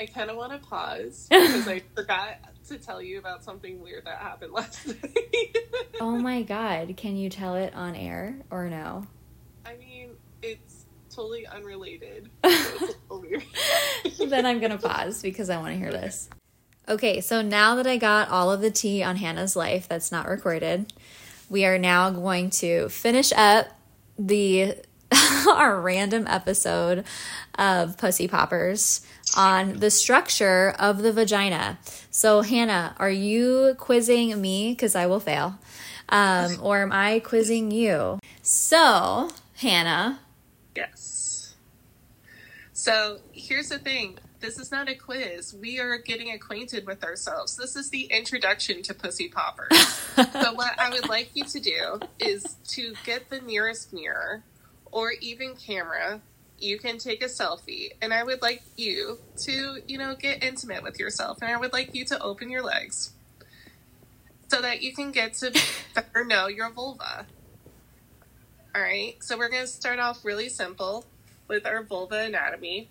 I 0.00 0.06
kind 0.06 0.30
of 0.30 0.36
want 0.36 0.52
to 0.52 0.58
pause 0.58 1.28
because 1.30 1.68
I 1.68 1.82
forgot 1.94 2.38
to 2.68 2.78
tell 2.78 3.00
you 3.00 3.18
about 3.18 3.44
something 3.44 3.80
weird 3.80 4.04
that 4.06 4.18
happened 4.18 4.52
last 4.54 4.86
night. 4.86 5.56
oh 6.00 6.18
my 6.18 6.42
god, 6.42 6.96
can 6.96 7.16
you 7.16 7.28
tell 7.30 7.54
it 7.54 7.74
on 7.74 7.94
air 7.94 8.36
or 8.50 8.68
no? 8.68 9.06
I 9.64 9.76
mean, 9.76 10.10
it's 10.42 10.86
totally 11.10 11.46
unrelated. 11.46 12.30
So 14.16 14.26
then 14.26 14.46
I'm 14.46 14.58
going 14.58 14.70
to 14.70 14.78
pause 14.78 15.22
because 15.22 15.50
I 15.50 15.58
want 15.58 15.74
to 15.74 15.78
hear 15.78 15.90
this. 15.90 16.28
Okay, 16.88 17.20
so 17.20 17.42
now 17.42 17.74
that 17.76 17.86
I 17.86 17.96
got 17.96 18.28
all 18.28 18.50
of 18.50 18.60
the 18.60 18.70
tea 18.70 19.02
on 19.02 19.16
Hannah's 19.16 19.56
life 19.56 19.88
that's 19.88 20.12
not 20.12 20.28
recorded, 20.28 20.92
we 21.48 21.64
are 21.64 21.78
now 21.78 22.10
going 22.10 22.50
to 22.50 22.88
finish 22.88 23.32
up 23.32 23.68
the 24.18 24.76
our 25.48 25.80
random 25.80 26.26
episode 26.26 27.04
of 27.58 27.96
Pussy 27.98 28.28
Poppers 28.28 29.06
on 29.36 29.78
the 29.78 29.90
structure 29.90 30.74
of 30.78 31.02
the 31.02 31.12
vagina. 31.12 31.78
So, 32.10 32.42
Hannah, 32.42 32.94
are 32.98 33.10
you 33.10 33.74
quizzing 33.78 34.40
me? 34.40 34.72
Because 34.72 34.94
I 34.94 35.06
will 35.06 35.20
fail. 35.20 35.58
Um, 36.08 36.58
or 36.62 36.82
am 36.82 36.92
I 36.92 37.20
quizzing 37.20 37.70
you? 37.70 38.18
So, 38.42 39.30
Hannah. 39.56 40.20
Yes. 40.76 41.54
So, 42.72 43.18
here's 43.32 43.68
the 43.68 43.78
thing 43.78 44.18
this 44.40 44.58
is 44.58 44.70
not 44.70 44.90
a 44.90 44.94
quiz. 44.94 45.54
We 45.54 45.80
are 45.80 45.96
getting 45.96 46.32
acquainted 46.32 46.86
with 46.86 47.02
ourselves. 47.02 47.56
This 47.56 47.76
is 47.76 47.88
the 47.88 48.02
introduction 48.04 48.82
to 48.82 48.92
Pussy 48.92 49.28
Poppers. 49.28 49.78
so, 50.16 50.52
what 50.52 50.78
I 50.78 50.90
would 50.90 51.08
like 51.08 51.30
you 51.34 51.44
to 51.44 51.60
do 51.60 52.00
is 52.18 52.56
to 52.68 52.94
get 53.04 53.30
the 53.30 53.40
nearest 53.40 53.92
mirror 53.92 54.42
or 54.94 55.10
even 55.20 55.56
camera. 55.56 56.20
You 56.56 56.78
can 56.78 56.98
take 56.98 57.22
a 57.22 57.26
selfie, 57.26 57.90
and 58.00 58.14
I 58.14 58.22
would 58.22 58.40
like 58.40 58.62
you 58.76 59.18
to, 59.38 59.82
you 59.88 59.98
know, 59.98 60.14
get 60.14 60.42
intimate 60.42 60.84
with 60.84 61.00
yourself, 61.00 61.38
and 61.42 61.50
I 61.50 61.58
would 61.58 61.72
like 61.72 61.94
you 61.94 62.04
to 62.06 62.22
open 62.22 62.48
your 62.48 62.62
legs 62.62 63.12
so 64.48 64.62
that 64.62 64.80
you 64.82 64.94
can 64.94 65.10
get 65.10 65.34
to 65.34 65.52
better 65.94 66.24
know 66.24 66.46
your 66.46 66.70
vulva. 66.70 67.26
All 68.72 68.80
right, 68.80 69.16
so 69.20 69.36
we're 69.36 69.48
going 69.48 69.62
to 69.62 69.68
start 69.68 69.98
off 69.98 70.24
really 70.24 70.48
simple 70.48 71.04
with 71.48 71.66
our 71.66 71.82
vulva 71.82 72.20
anatomy. 72.20 72.88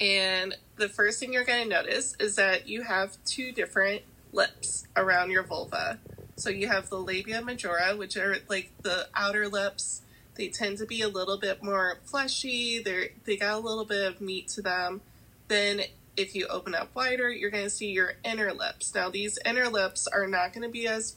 And 0.00 0.56
the 0.76 0.88
first 0.88 1.20
thing 1.20 1.34
you're 1.34 1.44
going 1.44 1.62
to 1.62 1.68
notice 1.68 2.16
is 2.18 2.36
that 2.36 2.68
you 2.68 2.82
have 2.82 3.16
two 3.26 3.52
different 3.52 4.02
lips 4.32 4.86
around 4.96 5.30
your 5.30 5.42
vulva. 5.42 5.98
So 6.36 6.48
you 6.48 6.68
have 6.68 6.88
the 6.88 6.98
labia 6.98 7.42
majora, 7.42 7.96
which 7.96 8.16
are 8.16 8.38
like 8.48 8.70
the 8.82 9.08
outer 9.14 9.46
lips. 9.46 10.02
They 10.36 10.48
tend 10.48 10.78
to 10.78 10.86
be 10.86 11.02
a 11.02 11.08
little 11.08 11.38
bit 11.38 11.62
more 11.62 11.98
fleshy. 12.04 12.80
They 12.82 13.12
they 13.24 13.36
got 13.36 13.54
a 13.54 13.58
little 13.58 13.84
bit 13.84 14.06
of 14.06 14.20
meat 14.20 14.48
to 14.48 14.62
them. 14.62 15.00
Then 15.48 15.82
if 16.16 16.34
you 16.34 16.46
open 16.46 16.74
up 16.74 16.94
wider, 16.94 17.30
you're 17.30 17.50
going 17.50 17.64
to 17.64 17.70
see 17.70 17.90
your 17.90 18.14
inner 18.24 18.52
lips. 18.52 18.94
Now 18.94 19.10
these 19.10 19.38
inner 19.44 19.68
lips 19.68 20.06
are 20.06 20.26
not 20.26 20.52
going 20.52 20.66
to 20.66 20.72
be 20.72 20.86
as, 20.86 21.16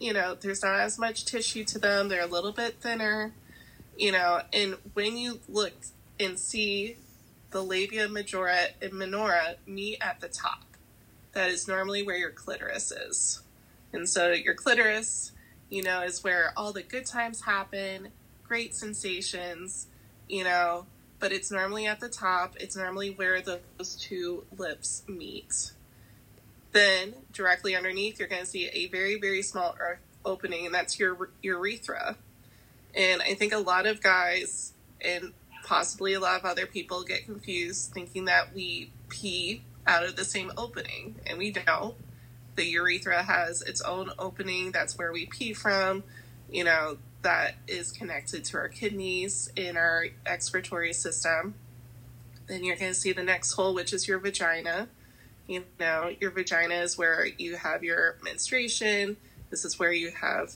you 0.00 0.12
know, 0.12 0.34
there's 0.34 0.62
not 0.62 0.80
as 0.80 0.98
much 0.98 1.24
tissue 1.24 1.64
to 1.64 1.78
them. 1.78 2.08
They're 2.08 2.22
a 2.22 2.26
little 2.26 2.52
bit 2.52 2.80
thinner, 2.80 3.32
you 3.96 4.10
know, 4.10 4.42
and 4.52 4.76
when 4.94 5.16
you 5.16 5.40
look 5.48 5.72
and 6.18 6.38
see 6.38 6.96
the 7.50 7.62
labia 7.62 8.08
majora 8.08 8.68
and 8.80 8.92
minora 8.92 9.56
meet 9.66 9.98
at 10.00 10.20
the 10.20 10.28
top. 10.28 10.64
That 11.32 11.50
is 11.50 11.68
normally 11.68 12.02
where 12.02 12.16
your 12.16 12.30
clitoris 12.30 12.90
is. 12.90 13.42
And 13.92 14.08
so 14.08 14.32
your 14.32 14.54
clitoris, 14.54 15.32
you 15.68 15.82
know, 15.82 16.02
is 16.02 16.24
where 16.24 16.52
all 16.56 16.72
the 16.72 16.82
good 16.82 17.06
times 17.06 17.42
happen, 17.42 18.08
great 18.50 18.74
sensations, 18.74 19.86
you 20.28 20.42
know, 20.42 20.84
but 21.20 21.30
it's 21.30 21.52
normally 21.52 21.86
at 21.86 22.00
the 22.00 22.08
top. 22.08 22.56
It's 22.58 22.76
normally 22.76 23.10
where 23.10 23.40
those 23.40 23.94
two 23.94 24.42
lips 24.58 25.04
meet. 25.06 25.70
Then, 26.72 27.14
directly 27.32 27.76
underneath, 27.76 28.18
you're 28.18 28.26
going 28.26 28.42
to 28.42 28.48
see 28.48 28.66
a 28.66 28.88
very, 28.88 29.20
very 29.20 29.42
small 29.42 29.76
opening, 30.24 30.66
and 30.66 30.74
that's 30.74 30.98
your 30.98 31.30
urethra. 31.42 32.16
And 32.92 33.22
I 33.22 33.34
think 33.34 33.52
a 33.52 33.58
lot 33.58 33.86
of 33.86 34.02
guys, 34.02 34.72
and 35.00 35.32
possibly 35.64 36.14
a 36.14 36.20
lot 36.20 36.40
of 36.40 36.44
other 36.44 36.66
people 36.66 37.04
get 37.04 37.26
confused 37.26 37.92
thinking 37.92 38.24
that 38.24 38.52
we 38.52 38.90
pee 39.08 39.62
out 39.86 40.04
of 40.04 40.16
the 40.16 40.24
same 40.24 40.50
opening, 40.58 41.14
and 41.24 41.38
we 41.38 41.52
don't. 41.52 41.94
The 42.56 42.64
urethra 42.64 43.22
has 43.22 43.62
its 43.62 43.80
own 43.80 44.10
opening, 44.18 44.72
that's 44.72 44.98
where 44.98 45.12
we 45.12 45.26
pee 45.26 45.52
from. 45.52 46.02
You 46.50 46.64
know, 46.64 46.96
that 47.22 47.54
is 47.68 47.92
connected 47.92 48.44
to 48.46 48.56
our 48.56 48.68
kidneys 48.68 49.50
in 49.56 49.76
our 49.76 50.06
excretory 50.26 50.92
system. 50.92 51.54
Then 52.46 52.64
you're 52.64 52.76
going 52.76 52.92
to 52.92 52.98
see 52.98 53.12
the 53.12 53.22
next 53.22 53.52
hole, 53.52 53.74
which 53.74 53.92
is 53.92 54.08
your 54.08 54.18
vagina. 54.18 54.88
You 55.46 55.64
know, 55.78 56.10
your 56.20 56.30
vagina 56.30 56.74
is 56.74 56.96
where 56.96 57.26
you 57.26 57.56
have 57.56 57.84
your 57.84 58.16
menstruation. 58.22 59.16
This 59.50 59.64
is 59.64 59.78
where 59.78 59.92
you 59.92 60.12
have, 60.12 60.54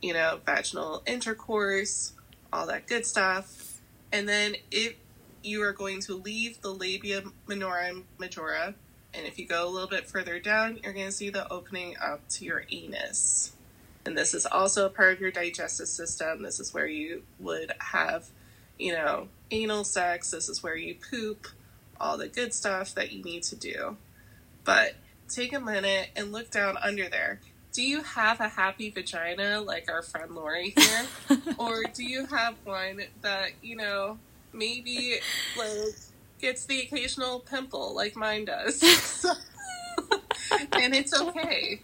you 0.00 0.12
know, 0.12 0.40
vaginal 0.44 1.02
intercourse, 1.06 2.12
all 2.52 2.66
that 2.66 2.86
good 2.86 3.06
stuff. 3.06 3.80
And 4.12 4.28
then 4.28 4.56
if 4.70 4.94
you 5.42 5.62
are 5.62 5.72
going 5.72 6.00
to 6.02 6.14
leave 6.14 6.60
the 6.60 6.70
labia 6.70 7.22
minora 7.46 7.92
majora, 8.18 8.74
and 9.12 9.26
if 9.26 9.38
you 9.38 9.46
go 9.46 9.68
a 9.68 9.70
little 9.70 9.88
bit 9.88 10.08
further 10.08 10.38
down, 10.40 10.78
you're 10.82 10.92
going 10.92 11.06
to 11.06 11.12
see 11.12 11.30
the 11.30 11.50
opening 11.52 11.96
up 12.02 12.28
to 12.30 12.44
your 12.44 12.64
anus. 12.70 13.52
And 14.06 14.16
this 14.16 14.34
is 14.34 14.46
also 14.46 14.86
a 14.86 14.90
part 14.90 15.14
of 15.14 15.20
your 15.20 15.30
digestive 15.30 15.88
system. 15.88 16.42
This 16.42 16.60
is 16.60 16.74
where 16.74 16.86
you 16.86 17.22
would 17.38 17.72
have, 17.78 18.28
you 18.78 18.92
know, 18.92 19.28
anal 19.50 19.84
sex. 19.84 20.30
This 20.30 20.48
is 20.48 20.62
where 20.62 20.76
you 20.76 20.96
poop, 21.10 21.48
all 22.00 22.18
the 22.18 22.28
good 22.28 22.52
stuff 22.52 22.94
that 22.94 23.12
you 23.12 23.22
need 23.22 23.42
to 23.44 23.56
do. 23.56 23.96
But 24.64 24.94
take 25.28 25.52
a 25.52 25.60
minute 25.60 26.10
and 26.14 26.32
look 26.32 26.50
down 26.50 26.76
under 26.76 27.08
there 27.08 27.40
do 27.74 27.82
you 27.82 28.02
have 28.02 28.40
a 28.40 28.48
happy 28.48 28.88
vagina 28.88 29.60
like 29.60 29.90
our 29.90 30.00
friend 30.00 30.30
Lori 30.30 30.72
here? 30.76 31.06
or 31.58 31.82
do 31.92 32.04
you 32.04 32.24
have 32.26 32.54
one 32.64 33.02
that, 33.20 33.50
you 33.62 33.76
know, 33.76 34.16
maybe 34.52 35.16
like 35.58 35.96
gets 36.40 36.64
the 36.66 36.80
occasional 36.82 37.40
pimple 37.40 37.94
like 37.94 38.14
mine 38.14 38.44
does? 38.44 38.80
and 40.72 40.94
it's 40.94 41.20
okay. 41.20 41.80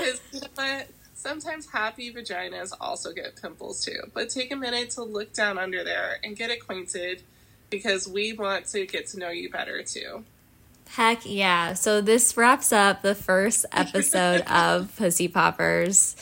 Because 0.00 0.20
you 0.30 0.40
know 0.40 0.46
what? 0.54 0.86
Sometimes 1.14 1.70
happy 1.70 2.12
vaginas 2.12 2.72
also 2.80 3.12
get 3.12 3.40
pimples 3.40 3.84
too. 3.84 4.00
But 4.12 4.30
take 4.30 4.50
a 4.50 4.56
minute 4.56 4.90
to 4.90 5.02
look 5.02 5.32
down 5.32 5.58
under 5.58 5.84
there 5.84 6.18
and 6.24 6.36
get 6.36 6.50
acquainted 6.50 7.22
because 7.70 8.08
we 8.08 8.32
want 8.32 8.66
to 8.68 8.86
get 8.86 9.08
to 9.08 9.18
know 9.18 9.30
you 9.30 9.50
better 9.50 9.82
too. 9.82 10.24
Heck 10.90 11.22
yeah. 11.24 11.72
So 11.74 12.00
this 12.00 12.36
wraps 12.36 12.72
up 12.72 13.02
the 13.02 13.14
first 13.14 13.64
episode 13.72 14.40
of 14.46 14.94
Pussy 14.96 15.28
Poppers. 15.28 16.16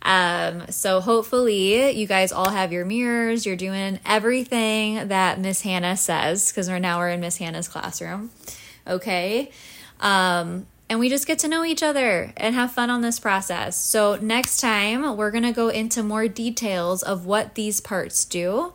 Um, 0.00 0.66
so 0.70 1.00
hopefully 1.00 1.90
you 1.92 2.06
guys 2.06 2.30
all 2.32 2.50
have 2.50 2.72
your 2.72 2.84
mirrors. 2.84 3.46
You're 3.46 3.56
doing 3.56 4.00
everything 4.04 5.08
that 5.08 5.40
Miss 5.40 5.62
Hannah 5.62 5.96
says 5.96 6.50
because 6.50 6.68
we're 6.68 6.78
now 6.78 6.98
we're 6.98 7.10
in 7.10 7.20
Miss 7.20 7.38
Hannah's 7.38 7.68
classroom. 7.68 8.30
Okay. 8.86 9.50
Um, 10.00 10.66
and 10.88 11.00
we 11.00 11.08
just 11.08 11.26
get 11.26 11.38
to 11.40 11.48
know 11.48 11.64
each 11.64 11.82
other 11.82 12.32
and 12.36 12.54
have 12.54 12.72
fun 12.72 12.90
on 12.90 13.00
this 13.00 13.18
process. 13.18 13.82
So 13.82 14.16
next 14.16 14.60
time 14.60 15.16
we're 15.16 15.30
going 15.30 15.44
to 15.44 15.52
go 15.52 15.68
into 15.68 16.02
more 16.02 16.28
details 16.28 17.02
of 17.02 17.26
what 17.26 17.54
these 17.54 17.80
parts 17.80 18.24
do 18.24 18.72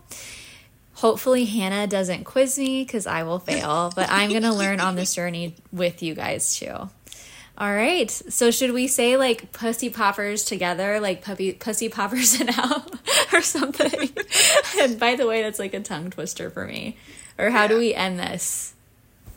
Hopefully, 0.99 1.45
Hannah 1.45 1.87
doesn't 1.87 2.25
quiz 2.25 2.59
me 2.59 2.83
because 2.83 3.07
I 3.07 3.23
will 3.23 3.39
fail, 3.39 3.89
but 3.95 4.09
I'm 4.11 4.31
going 4.31 4.43
to 4.43 4.53
learn 4.53 4.81
on 4.81 4.95
this 4.95 5.15
journey 5.15 5.55
with 5.71 6.03
you 6.03 6.13
guys 6.13 6.57
too. 6.57 6.73
All 7.57 7.73
right. 7.73 8.11
So 8.11 8.51
should 8.51 8.71
we 8.71 8.87
say 8.87 9.15
like 9.15 9.53
pussy 9.53 9.89
poppers 9.89 10.43
together, 10.43 10.99
like 10.99 11.23
puppy 11.23 11.53
pussy 11.53 11.87
poppers 11.87 12.37
and 12.41 12.49
out 12.49 12.93
or 13.33 13.41
something? 13.41 14.09
and 14.81 14.99
by 14.99 15.15
the 15.15 15.25
way, 15.25 15.41
that's 15.41 15.57
like 15.57 15.73
a 15.73 15.79
tongue 15.79 16.09
twister 16.09 16.49
for 16.49 16.65
me. 16.65 16.97
Or 17.37 17.49
how 17.49 17.61
yeah. 17.61 17.67
do 17.67 17.77
we 17.77 17.93
end 17.93 18.19
this? 18.19 18.73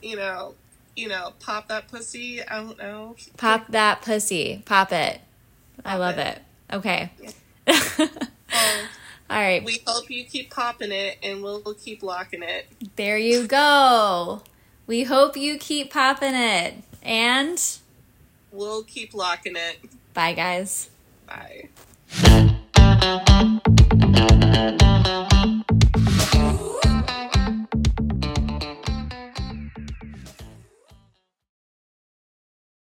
You 0.02 0.16
know, 0.16 0.54
you 0.96 1.08
know, 1.08 1.32
pop 1.40 1.68
that 1.68 1.88
pussy. 1.88 2.42
I 2.42 2.60
don't 2.60 2.78
know. 2.78 3.16
Pop 3.36 3.68
that 3.68 4.02
pussy. 4.02 4.62
Pop 4.64 4.92
it. 4.92 5.20
Pop 5.82 5.86
I 5.86 5.96
love 5.96 6.18
it. 6.18 6.38
it. 6.70 6.74
Okay. 6.76 7.10
Yeah. 7.20 7.30
um, 7.98 8.08
all 9.30 9.38
right. 9.40 9.64
We 9.64 9.82
hope 9.86 10.10
you 10.10 10.24
keep 10.24 10.50
popping 10.50 10.92
it 10.92 11.18
and 11.22 11.42
we'll, 11.42 11.62
we'll 11.64 11.74
keep 11.74 12.02
locking 12.02 12.42
it. 12.42 12.66
There 12.96 13.18
you 13.18 13.46
go. 13.46 14.42
We 14.86 15.04
hope 15.04 15.36
you 15.36 15.58
keep 15.58 15.92
popping 15.92 16.34
it. 16.34 16.74
And 17.02 17.62
we'll 18.50 18.84
keep 18.84 19.14
locking 19.14 19.54
it. 19.56 19.78
Bye, 20.14 20.34
guys. 20.34 20.90
Bye. 21.26 21.68